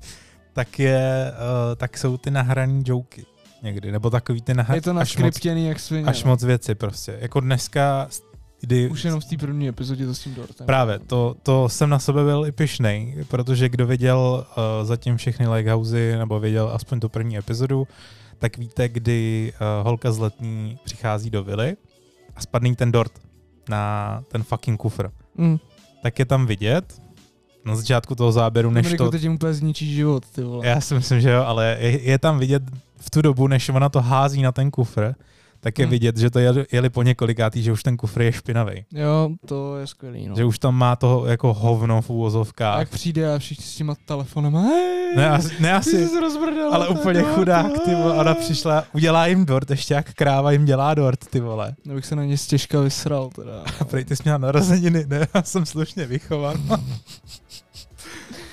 tak 0.52 0.78
je, 0.78 1.32
uh, 1.32 1.76
tak 1.76 1.98
jsou 1.98 2.16
ty 2.16 2.30
nahraný 2.30 2.82
joky 2.86 3.26
někdy, 3.62 3.92
nebo 3.92 4.10
takový 4.10 4.42
ty 4.42 4.54
nahraný, 4.54 4.76
Je 4.76 4.82
to 4.82 4.92
naskriptěný 4.92 5.66
jak 5.66 5.80
svině. 5.80 6.04
až 6.04 6.24
no. 6.24 6.30
moc 6.30 6.44
věci 6.44 6.74
prostě. 6.74 7.18
Jako 7.20 7.40
dneska, 7.40 8.08
kdy... 8.60 8.88
Už 8.88 9.04
jenom 9.04 9.20
v 9.20 9.24
té 9.24 9.36
první 9.36 9.68
epizodě 9.68 10.06
to 10.06 10.14
s 10.14 10.20
tím 10.20 10.34
dortem. 10.34 10.66
Právě, 10.66 10.98
to, 10.98 11.36
to 11.42 11.68
jsem 11.68 11.90
na 11.90 11.98
sebe 11.98 12.24
byl 12.24 12.46
i 12.46 12.52
pišnej, 12.52 13.24
protože 13.28 13.68
kdo 13.68 13.86
viděl 13.86 14.46
uh, 14.46 14.86
zatím 14.86 15.16
všechny 15.16 15.48
Lighthousey, 15.48 16.16
nebo 16.16 16.40
viděl 16.40 16.70
aspoň 16.74 17.00
tu 17.00 17.08
první 17.08 17.38
epizodu, 17.38 17.88
tak 18.38 18.58
víte, 18.58 18.88
kdy 18.88 19.52
uh, 19.52 19.86
holka 19.86 20.12
z 20.12 20.18
letní 20.18 20.78
přichází 20.84 21.30
do 21.30 21.44
vily 21.44 21.76
a 22.36 22.40
spadne 22.40 22.74
ten 22.76 22.92
dort 22.92 23.12
na 23.68 24.24
ten 24.28 24.42
fucking 24.42 24.80
kufr. 24.80 25.10
Mm. 25.36 25.58
Tak 26.06 26.18
je 26.18 26.24
tam 26.24 26.46
vidět 26.46 27.02
na 27.64 27.76
začátku 27.76 28.14
toho 28.14 28.32
záběru, 28.32 28.70
než 28.70 28.84
Dominiku, 28.84 29.04
to... 29.04 29.10
teď 29.10 29.22
jim 29.22 29.32
úplně 29.32 29.54
zničí 29.54 29.94
život, 29.94 30.24
ty 30.34 30.42
vole. 30.42 30.66
Já 30.66 30.80
si 30.80 30.94
myslím, 30.94 31.20
že 31.20 31.30
jo, 31.30 31.42
ale 31.42 31.76
je, 31.80 32.02
je 32.02 32.18
tam 32.18 32.38
vidět 32.38 32.62
v 32.96 33.10
tu 33.10 33.22
dobu, 33.22 33.46
než 33.46 33.68
ona 33.68 33.88
to 33.88 34.00
hází 34.00 34.42
na 34.42 34.52
ten 34.52 34.70
kufr, 34.70 35.12
tak 35.66 35.78
je 35.78 35.84
Hmm. 35.84 35.90
vidět, 35.90 36.16
že 36.16 36.30
to 36.30 36.38
jeli, 36.38 36.66
jeli 36.72 36.90
po 36.90 37.02
několikátý, 37.02 37.62
že 37.62 37.72
už 37.72 37.82
ten 37.82 37.96
kufr 37.96 38.22
je 38.22 38.32
špinavý. 38.32 38.84
Jo, 38.92 39.30
to 39.46 39.76
je 39.76 39.86
skvělý, 39.86 40.28
no. 40.28 40.36
Že 40.36 40.44
už 40.44 40.58
tam 40.58 40.74
má 40.74 40.96
toho 40.96 41.26
jako 41.26 41.54
hovno 41.54 42.02
v 42.02 42.10
A 42.10 42.12
úvozovkách. 42.12 42.78
jak 42.78 42.88
přijde 42.88 43.34
a 43.34 43.38
všichni 43.38 43.64
s 43.64 43.74
těma 43.76 43.94
telefonama, 44.06 44.60
hej, 44.60 45.16
Ne, 45.16 45.30
asi, 45.30 45.48
ne 45.48 45.68
ty 45.68 45.70
asi, 45.70 46.08
ale 46.72 46.88
úplně 46.88 47.20
dort, 47.20 47.34
chudák, 47.34 47.72
ty 47.84 47.94
vole. 47.94 48.14
Ona 48.16 48.34
přišla, 48.34 48.84
udělá 48.94 49.26
jim 49.26 49.46
dort, 49.46 49.70
ještě 49.70 49.94
jak 49.94 50.12
kráva 50.14 50.50
jim 50.52 50.64
dělá 50.64 50.94
dort, 50.94 51.26
ty 51.30 51.40
vole. 51.40 51.74
Abych 51.90 52.06
se 52.06 52.16
na 52.16 52.24
ně 52.24 52.38
stěžka 52.38 52.80
vysral, 52.80 53.30
teda. 53.36 53.64
A 53.80 53.84
prej 53.90 54.04
ty 54.04 54.16
jsi 54.16 54.22
měla 54.24 54.38
narozeniny, 54.38 55.04
ne, 55.08 55.28
já 55.34 55.42
jsem 55.42 55.66
slušně 55.66 56.06
vychovan. 56.06 56.56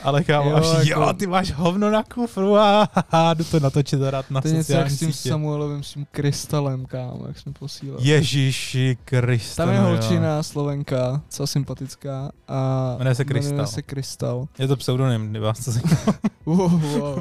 Ale 0.04 0.24
kámo, 0.24 0.50
Jo, 0.50 0.56
až 0.56 0.88
jako- 0.88 1.02
jo, 1.02 1.14
ty 1.14 1.28
máš 1.28 1.52
hovno 1.52 1.92
na 1.92 2.04
kufru 2.04 2.58
a 2.58 2.90
haha, 3.12 3.34
jdu 3.34 3.44
to 3.44 3.60
natočit 3.60 4.02
a 4.04 4.12
dát 4.12 4.32
na 4.32 4.42
To 4.42 4.48
něco 4.48 4.58
jak 4.58 4.66
sociální 4.66 4.90
s 4.96 5.00
tím 5.00 5.14
sítě. 5.14 5.30
Samuelovým, 5.30 5.84
s 5.84 5.94
tím 5.94 6.06
krystalem, 6.12 6.86
kámo, 6.86 7.24
jak 7.28 7.40
jsme 7.40 7.52
posílali. 7.54 8.08
Ježíši 8.08 8.98
Kriste. 9.06 9.56
Tam 9.56 9.70
je 9.70 9.80
no 9.80 9.90
jo. 9.90 9.90
holčina, 9.98 10.44
slovenka, 10.44 11.22
co 11.30 11.48
sympatická 11.48 12.32
a 12.48 12.96
Jmenuje 12.98 13.16
se 13.16 13.26
Krystal. 13.26 13.52
jmenuje 13.52 13.68
se 13.68 13.82
Krystal. 13.82 14.48
Je 14.60 14.68
to 14.68 14.78
pseudonym, 14.78 15.34
vás 15.40 15.66
to. 15.66 15.72
Wow, 16.46 16.82
wow. 16.82 17.20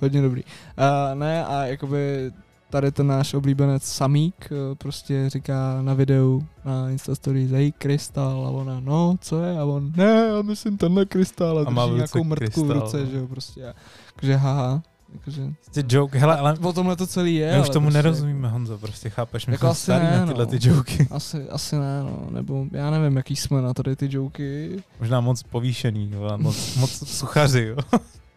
Hodně 0.00 0.22
dobrý. 0.22 0.42
A 0.76 1.14
ne, 1.14 1.44
a 1.46 1.64
jakoby 1.64 2.32
tady 2.74 2.92
ten 2.92 3.06
náš 3.06 3.34
oblíbenec 3.34 3.82
Samík 3.82 4.34
eh, 4.50 4.74
prostě 4.74 5.30
říká 5.30 5.82
na 5.82 5.94
videu 5.94 6.46
na 6.64 6.90
Instastory 6.90 7.46
hej, 7.46 7.72
krystal 7.72 8.46
a 8.46 8.50
ona, 8.50 8.80
no, 8.80 9.16
co 9.20 9.42
je? 9.42 9.58
A 9.58 9.64
on, 9.64 9.92
ne, 9.96 10.26
já 10.28 10.42
myslím 10.42 10.76
tenhle 10.76 11.04
krystal 11.06 11.58
a, 11.58 11.64
A 11.66 11.70
má 11.70 11.86
v 11.86 11.92
nějakou 11.92 12.24
mrtku 12.24 12.64
v 12.64 12.68
krystal, 12.68 12.80
ruce, 12.80 13.00
no. 13.00 13.06
že 13.06 13.16
jo, 13.16 13.26
prostě. 13.26 13.68
A, 13.68 13.74
takže 14.16 14.36
haha, 14.36 14.82
jakože, 15.12 15.42
Ty 15.70 15.84
joke, 15.88 16.18
hele, 16.18 16.38
ale 16.38 16.58
o 16.62 16.72
tomhle 16.72 16.96
to 16.96 17.06
celý 17.06 17.34
je. 17.34 17.54
my 17.54 17.60
už 17.60 17.68
tomu 17.68 17.86
prostě 17.86 17.98
nerozumíme, 17.98 18.48
Honzo, 18.48 18.78
prostě 18.78 19.10
chápeš, 19.10 19.46
my 19.46 19.52
Jako 19.52 19.66
jsme 19.66 19.70
asi 19.70 19.82
starý 19.82 20.04
ne, 20.04 20.20
na 20.20 20.26
tyhle 20.26 20.44
no. 20.44 20.50
ty 20.50 20.68
joky. 20.68 21.08
Asi, 21.10 21.48
asi 21.48 21.76
ne, 21.76 22.02
no, 22.02 22.26
nebo 22.30 22.66
já 22.72 22.90
nevím, 22.90 23.16
jaký 23.16 23.36
jsme 23.36 23.62
na 23.62 23.74
tady 23.74 23.96
ty 23.96 24.08
joky. 24.10 24.82
Možná 25.00 25.20
moc 25.20 25.42
povýšený, 25.42 26.10
jo, 26.12 26.30
moc, 26.36 26.76
moc 26.76 27.08
suchaři, 27.08 27.64
jo. 27.64 27.76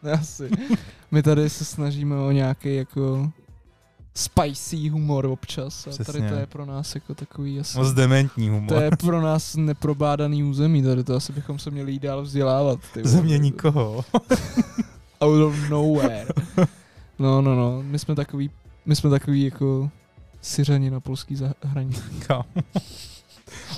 Asi. 0.14 0.50
My 1.12 1.24
tady 1.24 1.50
se 1.50 1.66
snažíme 1.66 2.16
o 2.16 2.32
nějaký 2.32 2.76
jako 2.76 3.32
spicy 4.18 4.90
humor 4.90 5.26
občas 5.26 5.88
a 5.88 5.92
tady 5.92 6.04
Přesně. 6.04 6.30
to 6.30 6.36
je 6.36 6.46
pro 6.46 6.66
nás 6.66 6.96
jako 6.96 7.16
takový 7.16 7.60
asi... 7.60 7.78
Moc 7.78 7.94
dementní 7.94 8.48
To 8.48 8.54
humor. 8.54 8.84
je 8.84 8.90
pro 9.00 9.22
nás 9.22 9.56
neprobádaný 9.56 10.44
území, 10.44 10.84
tady 10.84 11.04
to 11.04 11.16
asi 11.16 11.34
bychom 11.34 11.60
se 11.60 11.72
měli 11.72 12.00
dál 12.00 12.22
vzdělávat. 12.22 12.80
Ty 12.94 13.02
vole. 13.02 13.12
Země 13.12 13.38
nikoho. 13.38 14.06
Out 15.22 15.42
of 15.42 15.70
nowhere. 15.70 16.26
No, 17.20 17.42
no, 17.42 17.56
no, 17.56 17.84
my 17.84 18.00
jsme 18.00 18.16
takový, 18.16 18.50
my 18.86 18.96
jsme 18.96 19.10
takový 19.10 19.44
jako 19.44 19.90
syřani 20.42 20.90
na 20.92 21.00
polský 21.00 21.36
zahraničí. 21.36 22.02
Kam. 22.28 22.44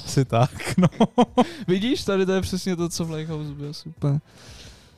Asi 0.05 0.25
tak, 0.25 0.77
no. 0.77 0.87
Vidíš, 1.67 2.03
tady 2.03 2.25
to 2.25 2.31
je 2.31 2.41
přesně 2.41 2.75
to, 2.75 2.89
co 2.89 3.05
v 3.05 3.11
Lighthouse 3.11 3.53
bylo 3.53 3.73
super. 3.73 4.19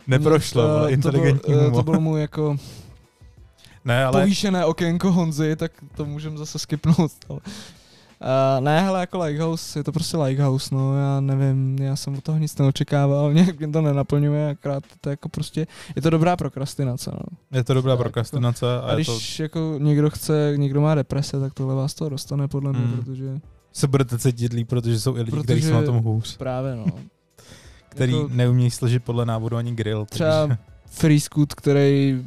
Neprošlo, 0.08 0.64
to, 0.64 0.70
ale 0.78 0.88
to, 0.88 0.94
inteligentní 0.94 1.54
byl, 1.54 1.62
eh, 1.64 1.66
humor. 1.70 1.84
to 1.86 1.92
byl 1.92 2.00
můj 2.00 2.22
jako 2.22 2.58
Ne, 3.86 4.06
ale 4.06 4.22
povýšené 4.22 4.66
okénko 4.66 5.12
Honzy, 5.12 5.56
tak 5.56 5.72
to 5.96 6.06
můžeme 6.06 6.38
zase 6.38 6.60
skipnout. 6.60 7.12
Ale. 7.30 7.40
Uh, 8.24 8.64
ne, 8.64 8.82
hele, 8.82 9.00
jako 9.00 9.20
Lighthouse, 9.24 9.80
je 9.80 9.84
to 9.84 9.92
prostě 9.92 10.18
Lighthouse, 10.18 10.76
no, 10.76 10.98
já 10.98 11.20
nevím, 11.20 11.78
já 11.82 11.96
jsem 11.96 12.16
od 12.18 12.24
toho 12.24 12.38
nic 12.38 12.58
neočekával, 12.58 13.34
nějak 13.34 13.60
mě 13.60 13.68
to 13.68 13.82
nenaplňuje, 13.82 14.50
akorát 14.50 14.84
to 15.02 15.10
je 15.10 15.12
jako 15.12 15.30
prostě, 15.30 15.68
je 15.96 16.02
to 16.02 16.10
dobrá 16.10 16.36
prokrastinace, 16.38 17.12
no. 17.14 17.38
je 17.58 17.64
to 17.64 17.74
dobrá 17.74 17.92
tak, 17.94 18.00
prokrastinace 18.00 18.66
a, 18.78 18.80
A 18.80 18.90
je 18.90 18.96
když 18.96 19.38
to, 19.38 19.44
jako 19.44 19.76
někdo 19.80 20.10
chce, 20.10 20.54
někdo 20.56 20.82
má 20.82 20.96
deprese, 20.96 21.40
tak 21.40 21.54
tohle 21.54 21.76
vás 21.76 21.94
to 21.94 22.10
dostane 22.10 22.48
podle 22.48 22.72
mě, 22.72 22.82
Mm. 22.82 22.92
protože 22.94 23.40
se 23.74 23.88
budete 23.88 24.18
cítit 24.20 24.54
líp, 24.54 24.68
protože 24.70 25.00
jsou 25.00 25.16
i 25.16 25.20
lidi, 25.20 25.32
Protože- 25.32 25.44
kteří 25.44 25.62
jsou 25.62 25.74
na 25.74 25.84
tom 25.84 25.98
hůř. 26.04 26.38
právě, 26.38 26.76
no. 26.76 26.86
Který 27.90 28.14
jako 28.14 28.28
neumí 28.34 28.72
složit 28.72 29.04
podle 29.04 29.26
návodu 29.26 29.58
ani 29.58 29.72
grill. 29.76 30.06
třeba 30.06 30.48
takže- 30.48 30.58
Freescoot, 30.86 31.54
který 31.56 32.22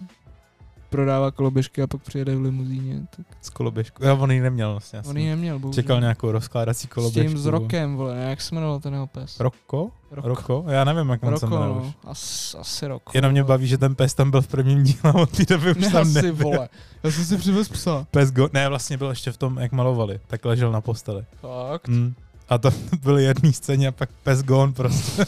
prodává 0.96 1.30
koloběžky 1.30 1.83
a 1.83 1.87
pak 1.87 2.02
přijede 2.02 2.37
v 2.37 2.40
limuzíně, 2.42 3.00
tak 3.16 3.26
Z 3.40 3.50
koloběžku. 3.50 4.04
Já 4.04 4.14
on 4.14 4.30
ji 4.30 4.40
neměl 4.40 4.70
vlastně. 4.70 5.02
On 5.07 5.16
ji 5.16 5.28
neměl, 5.28 5.59
bohužel. 5.59 5.83
čekal 5.83 6.00
nějakou 6.00 6.30
rozkládací 6.33 6.87
S 6.87 6.90
koloběžku. 6.90 7.28
tím 7.33 7.38
s 7.38 7.46
Rokem, 7.46 7.96
vole, 7.96 8.16
jak 8.16 8.40
se 8.40 8.54
jmenoval 8.54 8.80
ten 8.80 8.92
jeho 8.92 9.07
pes? 9.07 9.40
Roko? 9.40 9.90
Rok. 10.11 10.24
Roko? 10.24 10.64
Já 10.68 10.85
nevím, 10.85 11.09
jak 11.11 11.22
on 11.22 11.38
se 11.38 11.46
Roko, 11.46 11.59
jmenuje. 11.59 11.74
no. 11.80 11.94
As, 12.11 12.54
asi 12.59 12.87
rok. 12.87 13.02
Jenom 13.14 13.33
mě 13.33 13.44
baví, 13.44 13.66
že 13.66 13.78
ten 13.78 13.94
pes 13.94 14.14
tam 14.14 14.30
byl 14.30 14.42
v 14.42 14.46
prvním 14.46 14.83
díle 14.83 15.00
a 15.04 15.14
od 15.14 15.30
té 15.30 15.44
doby 15.44 15.70
už 15.70 15.76
ne, 15.76 15.90
tam 15.90 16.02
asi, 16.02 16.12
nebyl. 16.22 16.35
vole. 16.35 16.68
Já 17.02 17.11
jsem 17.11 17.24
si 17.24 17.37
přivez 17.37 17.68
psa. 17.68 18.07
Pes 18.11 18.30
go... 18.30 18.48
Ne, 18.52 18.68
vlastně 18.68 18.96
byl 18.96 19.09
ještě 19.11 19.33
v 19.33 19.37
tom, 19.37 19.59
jak 19.59 19.72
malovali. 19.72 20.20
Tak 20.26 20.44
ležel 20.44 20.72
na 20.72 20.80
posteli. 20.80 21.24
Fakt? 21.40 21.88
Mm. 21.88 22.14
A 22.48 22.59
to 22.59 22.70
byly 23.02 23.24
jedné 23.24 23.52
scéně 23.52 23.88
a 23.88 23.92
pak 23.92 24.09
pes 24.22 24.42
gone 24.42 24.72
prostě. 24.72 25.24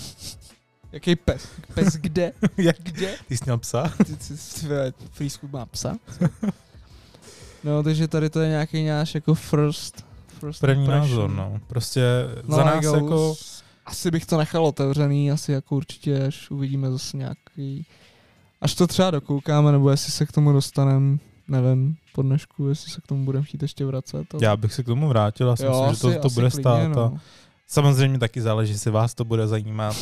Jaký 0.96 1.16
pes? 1.16 1.48
Pes 1.74 1.94
kde? 1.96 2.32
jak? 2.59 2.76
Kde? 2.82 3.14
Ty 3.28 3.37
jsi 3.37 3.44
měl 3.44 3.59
psa? 3.59 3.92
Ty, 4.06 4.16
ty, 4.16 4.35
ty, 4.92 5.04
Freescoot 5.11 5.52
má 5.52 5.66
psa? 5.66 5.96
No, 7.64 7.82
takže 7.82 8.09
tady 8.09 8.30
to 8.30 8.40
je 8.40 8.48
nějaký 8.48 8.87
náš 8.87 9.14
jako 9.14 9.35
first, 9.35 10.04
first 10.40 10.61
První 10.61 10.85
impression. 10.85 11.11
názor, 11.11 11.30
no. 11.30 11.61
Prostě 11.66 12.02
No, 12.48 12.56
za 12.56 12.64
nás 12.64 12.85
jako... 12.85 13.35
Asi 13.87 14.11
bych 14.11 14.26
to 14.26 14.38
nechal 14.38 14.66
otevřený, 14.66 15.30
asi 15.32 15.52
jako 15.52 15.76
určitě, 15.76 16.26
až 16.26 16.50
uvidíme 16.50 16.90
zase 16.90 17.16
nějaký... 17.16 17.87
Až 18.61 18.74
to 18.74 18.87
třeba 18.87 19.11
dokoukáme, 19.11 19.72
nebo 19.72 19.90
jestli 19.90 20.12
se 20.12 20.26
k 20.26 20.32
tomu 20.32 20.52
dostaneme, 20.52 21.18
nevím, 21.48 21.96
po 22.14 22.22
dnešku, 22.22 22.68
jestli 22.68 22.90
se 22.90 23.00
k 23.00 23.06
tomu 23.06 23.24
budeme 23.24 23.44
chtít 23.44 23.62
ještě 23.62 23.85
vracet. 23.85 24.35
ale- 24.35 24.44
Já 24.44 24.56
bych 24.56 24.72
se 24.74 24.82
k 24.82 24.87
tomu 24.87 25.09
vrátil, 25.09 25.48
já 25.48 25.56
si 25.56 25.64
myslím, 25.68 25.94
že 25.94 26.00
to, 26.00 26.09
asi- 26.09 26.18
to 26.18 26.26
asi 26.26 26.35
bude 26.35 26.50
klidně, 26.50 26.62
stát. 26.62 26.82
A 26.82 26.88
no. 26.88 27.18
Samozřejmě 27.66 28.18
taky 28.18 28.40
záleží, 28.42 28.72
jestli 28.72 28.90
vás 28.90 29.14
to 29.14 29.24
bude 29.24 29.46
zajímat. 29.48 29.96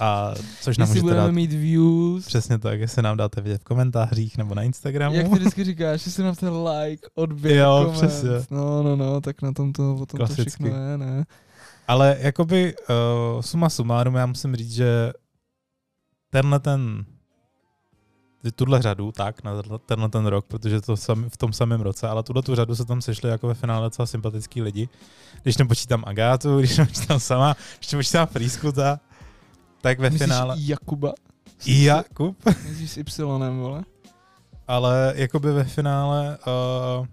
A 0.00 0.34
což 0.60 0.78
nám 0.78 0.88
Jestli 0.88 1.00
budeme 1.02 1.20
dát 1.20 1.30
mít 1.30 1.52
views, 1.52 2.26
přesně 2.26 2.58
tak, 2.58 2.80
jestli 2.80 3.02
nám 3.02 3.16
dáte 3.16 3.40
vědět 3.40 3.60
v 3.60 3.64
komentářích 3.64 4.38
nebo 4.38 4.54
na 4.54 4.62
Instagramu. 4.62 5.16
jak 5.16 5.28
ty 5.28 5.34
vždycky 5.38 5.64
říkáš, 5.64 6.06
jestli 6.06 6.24
nám 6.24 6.34
ten 6.34 6.52
like, 6.54 7.08
odběr, 7.14 7.56
Jo, 7.56 7.76
koment. 7.78 7.92
přesně. 7.96 8.30
No, 8.50 8.82
no, 8.82 8.96
no, 8.96 9.20
tak 9.20 9.42
na 9.42 9.52
tom 9.52 9.72
to, 9.72 9.94
o 9.94 10.06
tom 10.06 10.18
to 10.18 10.26
všechno 10.26 10.68
je, 10.68 10.98
ne? 10.98 11.24
Ale 11.88 12.16
jakoby 12.20 12.74
uh, 13.34 13.40
suma 13.40 13.68
sumárum, 13.70 14.14
já 14.14 14.26
musím 14.26 14.56
říct, 14.56 14.72
že 14.72 15.12
tenhle 16.30 16.60
ten 16.60 17.04
tuhle 18.52 18.82
řadu, 18.82 19.12
tak, 19.12 19.44
na 19.44 19.62
tenhle- 19.86 20.08
ten 20.08 20.26
rok, 20.26 20.46
protože 20.46 20.80
to 20.80 20.96
sami, 20.96 21.30
v 21.30 21.36
tom 21.36 21.52
samém 21.52 21.80
roce, 21.80 22.08
ale 22.08 22.22
tuhle 22.22 22.42
tu 22.42 22.54
řadu 22.54 22.74
se 22.74 22.84
tam 22.84 23.02
sešli 23.02 23.30
jako 23.30 23.46
ve 23.46 23.54
finále 23.54 23.86
docela 23.86 24.06
sympatický 24.06 24.62
lidi. 24.62 24.88
Když 25.42 25.56
nepočítám 25.56 26.04
Agátu, 26.06 26.58
když 26.58 26.78
nepočítám 26.78 27.20
sama, 27.20 27.56
když 27.78 27.92
nepočítám 27.92 28.26
Frýskuta, 28.26 29.00
tak 29.80 29.98
ve 29.98 30.10
Myslíš 30.10 30.22
finále 30.28 30.56
Jakuba? 30.58 31.12
i 31.64 31.84
Jakub, 31.84 32.36
Myslíš 32.68 32.90
s 32.90 32.96
Y, 33.18 33.22
vole? 33.60 33.84
ale 34.68 35.12
jakoby 35.16 35.52
ve 35.52 35.64
finále 35.64 36.38
uh, 37.00 37.06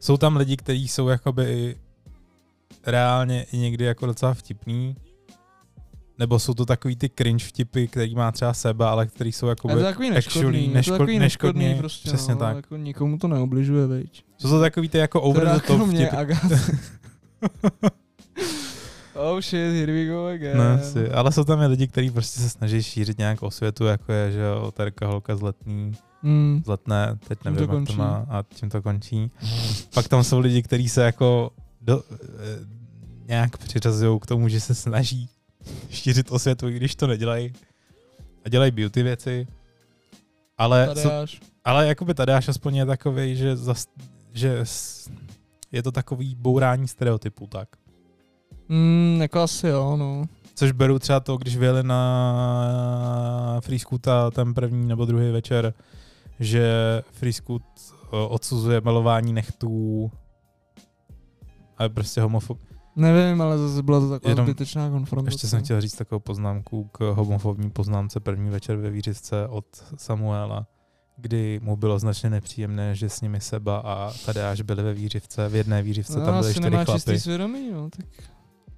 jsou 0.00 0.16
tam 0.16 0.36
lidi, 0.36 0.56
kteří 0.56 0.88
jsou 0.88 1.08
jakoby 1.08 1.76
reálně 2.86 3.42
i 3.42 3.58
někdy 3.58 3.84
jako 3.84 4.06
docela 4.06 4.34
vtipný, 4.34 4.96
nebo 6.18 6.38
jsou 6.38 6.54
to 6.54 6.66
takový 6.66 6.96
ty 6.96 7.10
cringe 7.18 7.44
vtipy, 7.44 7.86
který 7.86 8.14
má 8.14 8.32
třeba 8.32 8.54
seba, 8.54 8.90
ale 8.90 9.06
který 9.06 9.32
jsou 9.32 9.46
Je 9.46 9.50
jakoby 9.50 9.74
to 9.74 9.80
takový 9.80 10.10
neškodný, 10.10 10.72
to 10.72 10.90
takový 10.90 11.18
neškodný, 11.18 11.18
neškodný, 11.18 11.74
prostě, 11.78 12.08
přesně 12.08 12.34
no, 12.34 12.40
tak. 12.40 12.56
Jako 12.56 12.76
nikomu 12.76 13.18
to 13.18 13.28
neubližuje, 13.28 13.86
veď. 13.86 14.24
Jsou 14.38 14.48
to 14.48 14.60
takový 14.60 14.88
ty 14.88 14.98
jako 14.98 15.22
over 15.22 15.48
the 15.48 15.60
top 15.66 15.88
vtipy. 15.88 16.34
Oh 19.20 19.40
shit, 19.40 19.74
here 19.74 19.92
we 19.92 20.06
go 20.06 20.26
again. 20.26 20.58
Ne, 20.58 20.82
si, 20.82 21.10
ale 21.10 21.32
jsou 21.32 21.44
tam 21.44 21.60
i 21.60 21.66
lidi, 21.66 21.88
kteří 21.88 22.10
prostě 22.10 22.40
se 22.40 22.48
snaží 22.48 22.82
šířit 22.82 23.18
nějakou 23.18 23.50
světu, 23.50 23.84
jako 23.84 24.12
je, 24.12 24.32
že 24.32 24.40
jo, 24.40 24.72
Terka 24.76 25.06
holka 25.06 25.36
z 25.36 25.42
letní, 25.42 25.92
Hmm. 26.22 26.62
z 26.64 26.68
letné, 26.68 27.18
teď 27.28 27.38
nevím, 27.44 27.68
to 27.68 27.74
jak 27.74 27.86
to 27.86 27.92
má 27.92 28.26
a 28.30 28.44
tím 28.54 28.70
to 28.70 28.82
končí. 28.82 29.30
Pak 29.94 30.08
tam 30.08 30.24
jsou 30.24 30.38
lidi, 30.38 30.62
kteří 30.62 30.88
se 30.88 31.02
jako 31.02 31.50
do, 31.80 32.02
eh, 32.12 32.16
nějak 33.28 33.58
přiřazují 33.58 34.20
k 34.20 34.26
tomu, 34.26 34.48
že 34.48 34.60
se 34.60 34.74
snaží 34.74 35.28
šířit 35.90 36.30
osvětu, 36.30 36.68
i 36.68 36.72
když 36.72 36.94
to 36.94 37.06
nedělají. 37.06 37.52
A 38.44 38.48
dělají 38.48 38.70
beauty 38.70 39.02
věci. 39.02 39.46
Ale, 40.58 40.86
Tadeáš. 40.86 41.40
ale 41.64 41.86
jakoby 41.86 42.14
Tadeáš 42.14 42.48
aspoň 42.48 42.76
je 42.76 42.86
takový, 42.86 43.36
že, 43.36 43.56
zas, 43.56 43.86
že 44.32 44.64
je 45.72 45.82
to 45.82 45.92
takový 45.92 46.34
bourání 46.34 46.88
stereotypů, 46.88 47.46
tak. 47.46 47.68
Mm, 48.68 49.18
jako 49.22 49.40
asi 49.40 49.66
jo, 49.66 49.96
no. 49.96 50.24
Což 50.54 50.72
beru 50.72 50.98
třeba 50.98 51.20
to, 51.20 51.36
když 51.36 51.56
vyjeli 51.56 51.82
na 51.82 53.60
Free 53.60 53.78
Scoota 53.78 54.30
ten 54.30 54.54
první 54.54 54.88
nebo 54.88 55.04
druhý 55.04 55.30
večer, 55.30 55.74
že 56.40 56.72
Free 57.12 57.32
Scoot 57.32 57.62
eh, 57.82 58.06
odsuzuje 58.10 58.80
malování 58.80 59.32
nechtů 59.32 60.10
a 61.78 61.82
je 61.82 61.88
prostě 61.88 62.20
homofob. 62.20 62.58
Nevím, 62.98 63.42
ale 63.42 63.58
zase 63.58 63.82
byla 63.82 64.00
to 64.00 64.10
taková 64.10 64.30
Jenom- 64.30 64.46
zbytečná 64.46 64.90
konfrontace. 64.90 65.34
Ještě 65.34 65.46
jsem 65.46 65.62
chtěl 65.62 65.80
říct 65.80 65.96
takovou 65.96 66.18
poznámku 66.18 66.84
k 66.92 67.00
homofobní 67.00 67.70
poznámce 67.70 68.20
první 68.20 68.50
večer 68.50 68.76
ve 68.76 68.90
Vířivce 68.90 69.48
od 69.48 69.64
Samuela, 69.96 70.66
kdy 71.16 71.60
mu 71.62 71.76
bylo 71.76 71.98
značně 71.98 72.30
nepříjemné, 72.30 72.94
že 72.94 73.08
s 73.08 73.20
nimi 73.20 73.40
Seba 73.40 73.78
a 73.78 74.12
Tadeáš 74.26 74.60
byli 74.60 74.82
ve 74.82 74.94
Vířivce, 74.94 75.48
v 75.48 75.54
jedné 75.54 75.82
Vířivce 75.82 76.18
no, 76.18 76.24
tam 76.24 76.40
byly 76.40 76.54
čtyři 76.54 76.70
chlapy. 76.70 76.92
čistý 76.92 77.20
svědomí, 77.20 77.70
no, 77.72 77.90
tak 77.90 78.06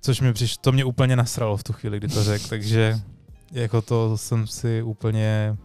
Což 0.01 0.21
mi 0.21 0.33
přišlo, 0.33 0.61
to 0.61 0.73
mě 0.73 0.85
úplně 0.85 1.17
nasralo 1.17 1.57
v 1.57 1.63
tu 1.65 1.73
chvíli, 1.73 1.99
kdy 1.99 2.09
to 2.09 2.25
řekl, 2.25 2.45
takže 2.49 3.01
jako 3.53 3.83
to 3.83 4.19
jsem 4.19 4.47
si 4.47 4.83
úplně 4.83 5.57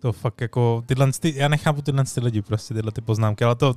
to 0.00 0.12
fakt 0.12 0.40
jako 0.40 0.82
tyhle, 0.86 1.12
ty, 1.20 1.34
já 1.36 1.48
nechápu 1.48 1.82
tyhle 1.82 2.04
ty 2.04 2.20
lidi, 2.20 2.42
prostě 2.42 2.74
tyhle 2.74 2.92
ty 2.92 3.00
poznámky, 3.00 3.44
ale 3.44 3.54
to, 3.54 3.74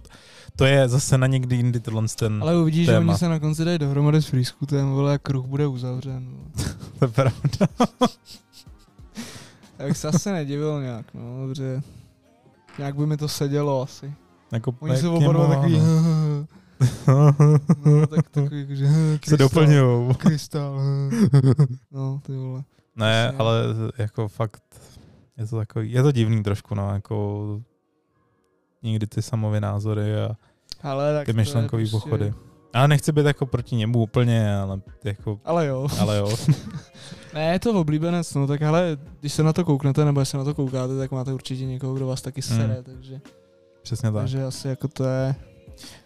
to 0.55 0.65
je 0.65 0.89
zase 0.89 1.17
na 1.17 1.27
někdy 1.27 1.55
jindy 1.55 1.79
tyhle 1.79 2.03
ten, 2.15 2.39
Ale 2.41 2.57
uvidíš, 2.61 2.85
že 2.85 2.91
téma. 2.91 3.11
oni 3.11 3.19
se 3.19 3.29
na 3.29 3.39
konci 3.39 3.65
dají 3.65 3.77
dohromady 3.77 4.21
s 4.21 4.25
Freescootem, 4.25 4.89
vole, 4.89 5.11
jak 5.11 5.21
kruh 5.21 5.45
bude 5.45 5.67
uzavřen. 5.67 6.29
to 6.99 7.05
je 7.05 7.11
pravda. 7.11 7.67
Já 9.79 9.85
bych 9.87 9.97
se 9.97 10.07
asi 10.07 10.31
nedivil 10.31 10.81
nějak, 10.81 11.05
no, 11.13 11.47
dobře. 11.47 11.81
Nějak 12.77 12.95
by 12.95 13.05
mi 13.05 13.17
to 13.17 13.27
sedělo 13.27 13.81
asi. 13.81 14.13
Jako, 14.51 14.75
Oni 14.79 14.97
jsou 14.97 15.21
je 15.21 15.27
oba 15.29 15.33
dva 15.33 15.55
takový, 15.55 15.79
no. 17.07 17.35
no, 17.85 18.07
tak 18.07 18.29
takový, 18.29 18.59
jakože, 18.61 18.87
se 18.87 19.19
krystal, 19.19 19.37
doplňujou. 19.37 20.13
Krystal, 20.13 20.81
no, 21.91 22.21
ty 22.25 22.35
vole. 22.35 22.63
Ne, 22.95 23.23
Jasně. 23.25 23.37
ale 23.37 23.61
jako 23.97 24.27
fakt 24.27 24.63
je 25.37 25.47
to 25.47 25.57
takový, 25.57 25.91
je 25.91 26.03
to 26.03 26.11
divný 26.11 26.43
trošku, 26.43 26.75
no, 26.75 26.93
jako 26.93 27.61
někdy 28.83 29.07
ty 29.07 29.21
samové 29.21 29.61
názory 29.61 30.21
a 30.21 30.35
Ale 30.83 31.13
tak 31.13 31.25
ty 31.25 31.33
myšlenkový 31.33 31.83
prostě- 31.89 32.09
pochody. 32.09 32.33
Ale 32.73 32.87
nechci 32.87 33.11
být 33.11 33.25
jako 33.25 33.45
proti 33.45 33.75
němu 33.75 33.99
úplně, 33.99 34.55
ale 34.57 34.81
jako, 35.03 35.39
Ale 35.45 35.65
jo. 35.65 35.87
ale 35.99 36.17
jo. 36.17 36.35
Ne, 37.33 37.51
je 37.53 37.59
to 37.59 37.79
oblíbenec, 37.81 38.33
no 38.33 38.47
tak 38.47 38.61
ale 38.61 38.97
když 39.19 39.33
se 39.33 39.43
na 39.43 39.53
to 39.53 39.65
kouknete, 39.65 40.05
nebo 40.05 40.25
se 40.25 40.37
na 40.37 40.43
to 40.43 40.53
koukáte, 40.53 40.97
tak 40.97 41.11
máte 41.11 41.33
určitě 41.33 41.65
někoho, 41.65 41.93
kdo 41.93 42.07
vás 42.07 42.21
taky 42.21 42.41
sere, 42.41 42.73
Hmm. 42.73 42.83
takže, 42.83 43.21
Přesně 43.83 44.11
tak. 44.11 44.21
takže 44.21 44.43
asi 44.45 44.67
jako 44.67 44.87
to 44.87 45.03
je 45.03 45.35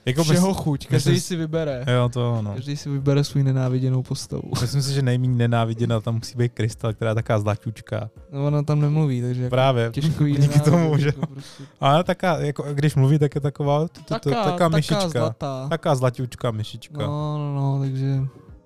Jako 0.06 0.23
všeho 0.23 0.53
chuť, 0.53 0.88
každý 0.88 1.12
myslím- 1.12 1.21
si 1.21 1.36
vybere. 1.36 1.86
Jo, 1.95 2.10
to 2.10 2.41
no. 2.41 2.53
Každý 2.53 2.77
si 2.77 2.89
vybere 2.89 3.23
svůj 3.23 3.43
nenáviděnou 3.43 4.03
postavu. 4.03 4.51
Myslím 4.62 4.82
si, 4.82 4.93
že 4.93 5.01
nejméně 5.01 5.36
nenáviděná 5.36 6.01
tam 6.01 6.15
musí 6.15 6.38
být 6.38 6.51
Krystal, 6.53 6.93
která 6.93 7.12
je 7.12 7.15
taká 7.15 7.39
zlaťučka. 7.39 8.10
No 8.32 8.47
ona 8.47 8.63
tam 8.63 8.82
nemluví, 8.82 9.21
takže 9.21 9.43
jako 9.43 9.49
Právě. 9.56 9.89
těžko 9.91 10.25
jí 10.25 10.38
Díky 10.38 10.60
tomu, 10.60 10.97
že 10.97 11.06
jako 11.08 11.25
prostě. 11.25 11.63
Ale 11.80 12.03
taká, 12.03 12.38
jako, 12.38 12.63
když 12.73 12.95
mluví, 12.95 13.19
tak 13.19 13.36
je 13.36 13.41
taková, 13.41 13.88
Taká, 14.08 14.69
myšička. 14.69 15.10
zlatá. 15.10 15.67
Taká 15.69 15.95
zlaťučka 15.95 16.51
myšička. 16.51 16.97
No, 16.97 17.38
no, 17.38 17.56
no, 17.56 17.80
takže 17.80 18.19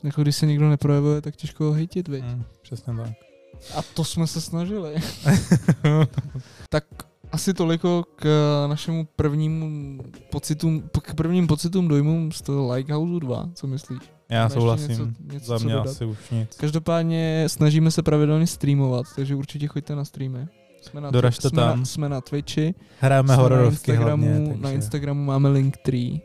jako 0.03 0.21
když 0.21 0.35
se 0.35 0.45
nikdo 0.45 0.69
neprojevuje, 0.69 1.21
tak 1.21 1.35
těžko 1.35 1.63
ho 1.63 1.71
hejtit, 1.73 2.07
viď? 2.07 2.23
Mm, 2.23 2.43
přesně 2.61 2.93
tak. 2.95 3.09
A 3.75 3.81
to 3.93 4.03
jsme 4.03 4.27
se 4.27 4.41
snažili. 4.41 4.95
tak 6.69 6.83
asi 7.31 7.53
toliko 7.53 8.03
k 8.15 8.25
našemu 8.69 9.07
prvnímu 9.15 9.97
pocitům, 10.31 10.83
k 11.01 11.13
prvním 11.13 11.47
pocitům 11.47 11.87
dojmům 11.87 12.31
z 12.31 12.41
toho 12.41 12.73
Likehouse 12.73 13.19
2, 13.19 13.49
co 13.53 13.67
myslíš? 13.67 13.99
Já 14.29 14.43
Máš 14.43 14.49
ještě 14.51 14.59
souhlasím. 14.59 14.89
něco- 14.89 15.07
něco 15.33 15.45
Za 15.45 15.57
mě 15.57 15.75
asi 15.75 16.05
už 16.05 16.17
nic. 16.31 16.55
Každopádně 16.57 17.43
snažíme 17.47 17.91
se 17.91 18.03
pravidelně 18.03 18.47
streamovat, 18.47 19.05
takže 19.15 19.35
určitě 19.35 19.67
choďte 19.67 19.95
na 19.95 20.05
streamy. 20.05 20.47
Jsme 20.81 21.01
na, 21.01 21.11
Doražte 21.11 21.49
jsme 21.49 21.55
tam. 21.61 21.79
Na, 21.79 21.85
jsme 21.85 22.09
na 22.09 22.21
Twitchi, 22.21 22.75
Hrajeme 22.99 23.27
jsme 23.27 23.35
na 23.37 23.41
hororovky 23.43 23.91
Instagramu, 23.91 24.27
hlavně, 24.27 24.47
na 24.49 24.55
takže 24.61 24.75
Instagramu 24.75 25.23
máme 25.25 25.49
link 25.49 25.77
3. 25.77 26.21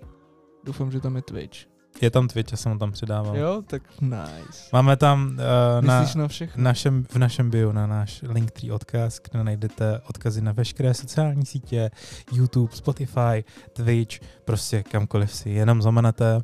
Doufám, 0.65 0.91
že 0.93 1.01
tam 1.01 1.17
je 1.17 1.23
Twitch. 1.23 1.59
Je 2.03 2.11
tam 2.11 2.29
Twitch, 2.29 2.53
já 2.53 2.57
jsem 2.57 2.73
ho 2.73 2.79
tam 2.79 2.93
přidával. 2.93 3.37
Jo, 3.37 3.63
tak 3.67 3.83
nice. 4.01 4.69
Máme 4.73 4.97
tam 4.97 5.27
uh, 5.29 5.87
na, 5.87 6.01
Myslíš 6.01 6.15
na 6.15 6.29
všechno? 6.29 6.65
našem, 6.65 7.05
v 7.05 7.17
našem 7.17 7.51
bio 7.51 7.73
na 7.73 7.87
náš 7.87 8.23
Linktree 8.29 8.73
odkaz, 8.73 9.21
kde 9.31 9.45
najdete 9.45 10.01
odkazy 10.09 10.41
na 10.43 10.53
veškeré 10.53 10.95
sociální 10.95 11.47
sítě, 11.47 11.91
YouTube, 12.33 12.77
Spotify, 12.77 13.45
Twitch, 13.73 14.17
prostě 14.45 14.83
kamkoliv 14.83 15.33
si 15.35 15.51
jenom 15.51 15.83
zamanete. 15.83 16.41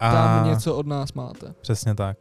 A 0.00 0.12
Tam 0.12 0.48
něco 0.50 0.76
od 0.76 0.86
nás 0.86 1.12
máte. 1.12 1.54
Přesně 1.60 1.94
tak. 1.94 2.18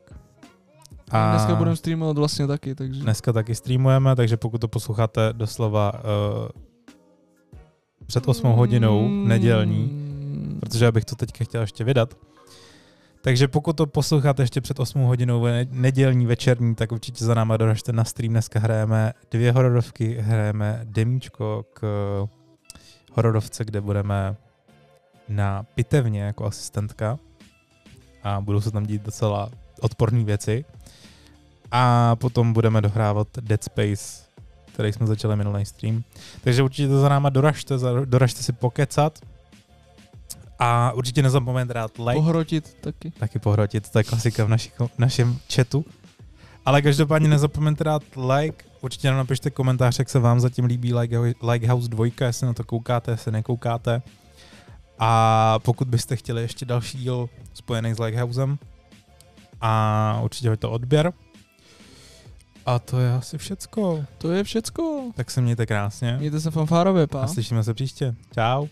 A 1.12 1.32
dneska 1.32 1.56
budeme 1.56 1.76
streamovat 1.76 2.17
vlastně 2.17 2.47
taky, 2.47 2.76
takže... 2.76 3.02
Dneska 3.04 3.34
taky 3.34 3.56
streamujeme, 3.56 4.15
takže 4.15 4.38
pokud 4.38 4.62
to 4.62 4.67
posloucháte 4.67 5.30
doslova 5.34 5.91
uh, 5.93 6.00
před 8.06 8.28
8 8.28 8.52
hodinou 8.52 9.08
nedělní, 9.10 10.04
Mm. 10.38 10.60
protože 10.60 10.86
já 10.86 10.91
bych 10.91 11.06
to 11.06 11.15
teďka 11.15 11.43
chtěl 11.45 11.62
ještě 11.62 11.84
vydat. 11.84 12.13
Takže 13.27 13.47
pokud 13.47 13.73
to 13.73 13.87
posloucháte 13.87 14.43
ještě 14.43 14.61
před 14.61 14.79
8 14.79 15.01
hodinou 15.01 15.45
nedělní, 15.71 16.25
večerní, 16.25 16.75
tak 16.75 16.91
určitě 16.91 17.25
za 17.25 17.33
náma 17.33 17.57
doražte 17.57 17.93
na 17.93 18.03
stream. 18.03 18.31
Dneska 18.31 18.59
hrajeme 18.59 19.13
dvě 19.31 19.51
hororovky, 19.51 20.17
hrajeme 20.19 20.81
demíčko 20.83 21.65
k 21.73 21.81
hororovce, 23.13 23.65
kde 23.65 23.81
budeme 23.81 24.35
na 25.29 25.63
pitevně 25.75 26.21
jako 26.21 26.45
asistentka 26.45 27.19
a 28.23 28.41
budou 28.41 28.61
se 28.61 28.71
tam 28.71 28.85
dít 28.85 29.01
docela 29.01 29.49
odporné 29.81 30.23
věci. 30.23 30.65
A 31.71 32.15
potom 32.15 32.53
budeme 32.53 32.81
dohrávat 32.81 33.27
Dead 33.41 33.63
Space, 33.63 34.23
který 34.73 34.93
jsme 34.93 35.07
začali 35.07 35.35
minulý 35.35 35.65
stream. 35.65 36.03
Takže 36.43 36.63
určitě 36.63 36.87
to 36.87 36.99
za 36.99 37.09
náma 37.09 37.29
doražte, 37.29 37.75
doražte 38.05 38.43
si 38.43 38.53
pokecat. 38.53 39.19
A 40.60 40.91
určitě 40.91 41.22
nezapomeňte 41.24 41.74
dát 41.74 41.91
like, 41.98 42.13
Pohrotit 42.20 42.78
taky. 42.82 43.12
taky 43.12 43.39
pohrotit, 43.39 43.89
to 43.89 44.00
je 44.00 44.04
klasika 44.04 44.46
v, 44.46 44.50
naši, 44.50 44.72
v 44.96 45.00
našem 45.00 45.38
chatu. 45.54 45.86
Ale 46.65 46.82
každopádně 46.82 47.28
nezapomeňte 47.30 47.84
dát 47.84 48.04
like, 48.38 48.65
určitě 48.82 49.08
nám 49.08 49.17
napište 49.17 49.50
komentář, 49.50 50.00
jak 50.00 50.10
se 50.10 50.20
vám 50.20 50.39
zatím 50.39 50.65
líbí 50.65 50.93
Like- 50.93 51.34
Likehouse 51.52 51.89
2, 51.89 52.06
jestli 52.22 52.48
na 52.48 52.54
to 52.54 52.63
koukáte, 52.63 53.12
jestli 53.12 53.32
nekoukáte. 53.32 54.02
A 55.00 55.60
pokud 55.60 55.88
byste 55.88 56.15
chtěli 56.15 56.41
ještě 56.41 56.65
další 56.65 56.98
díl 56.98 57.30
spojený 57.54 57.93
s 57.93 58.00
Likehousem, 58.00 58.58
a 59.62 60.20
určitě 60.24 60.50
hoďte 60.50 60.67
odběr. 60.67 61.13
A 62.65 62.80
to 62.80 63.00
je 63.00 63.13
asi 63.13 63.38
všecko. 63.38 64.06
To 64.17 64.32
je 64.32 64.43
všecko. 64.43 65.12
Tak 65.15 65.32
se 65.32 65.41
mějte 65.41 65.65
krásně. 65.65 66.17
Mějte 66.20 66.39
se 66.39 66.52
fanfárově, 66.52 67.08
pa. 67.08 67.22
A 67.22 67.28
slyšíme 67.28 67.63
se 67.63 67.74
příště. 67.74 68.15
Čau. 68.34 68.67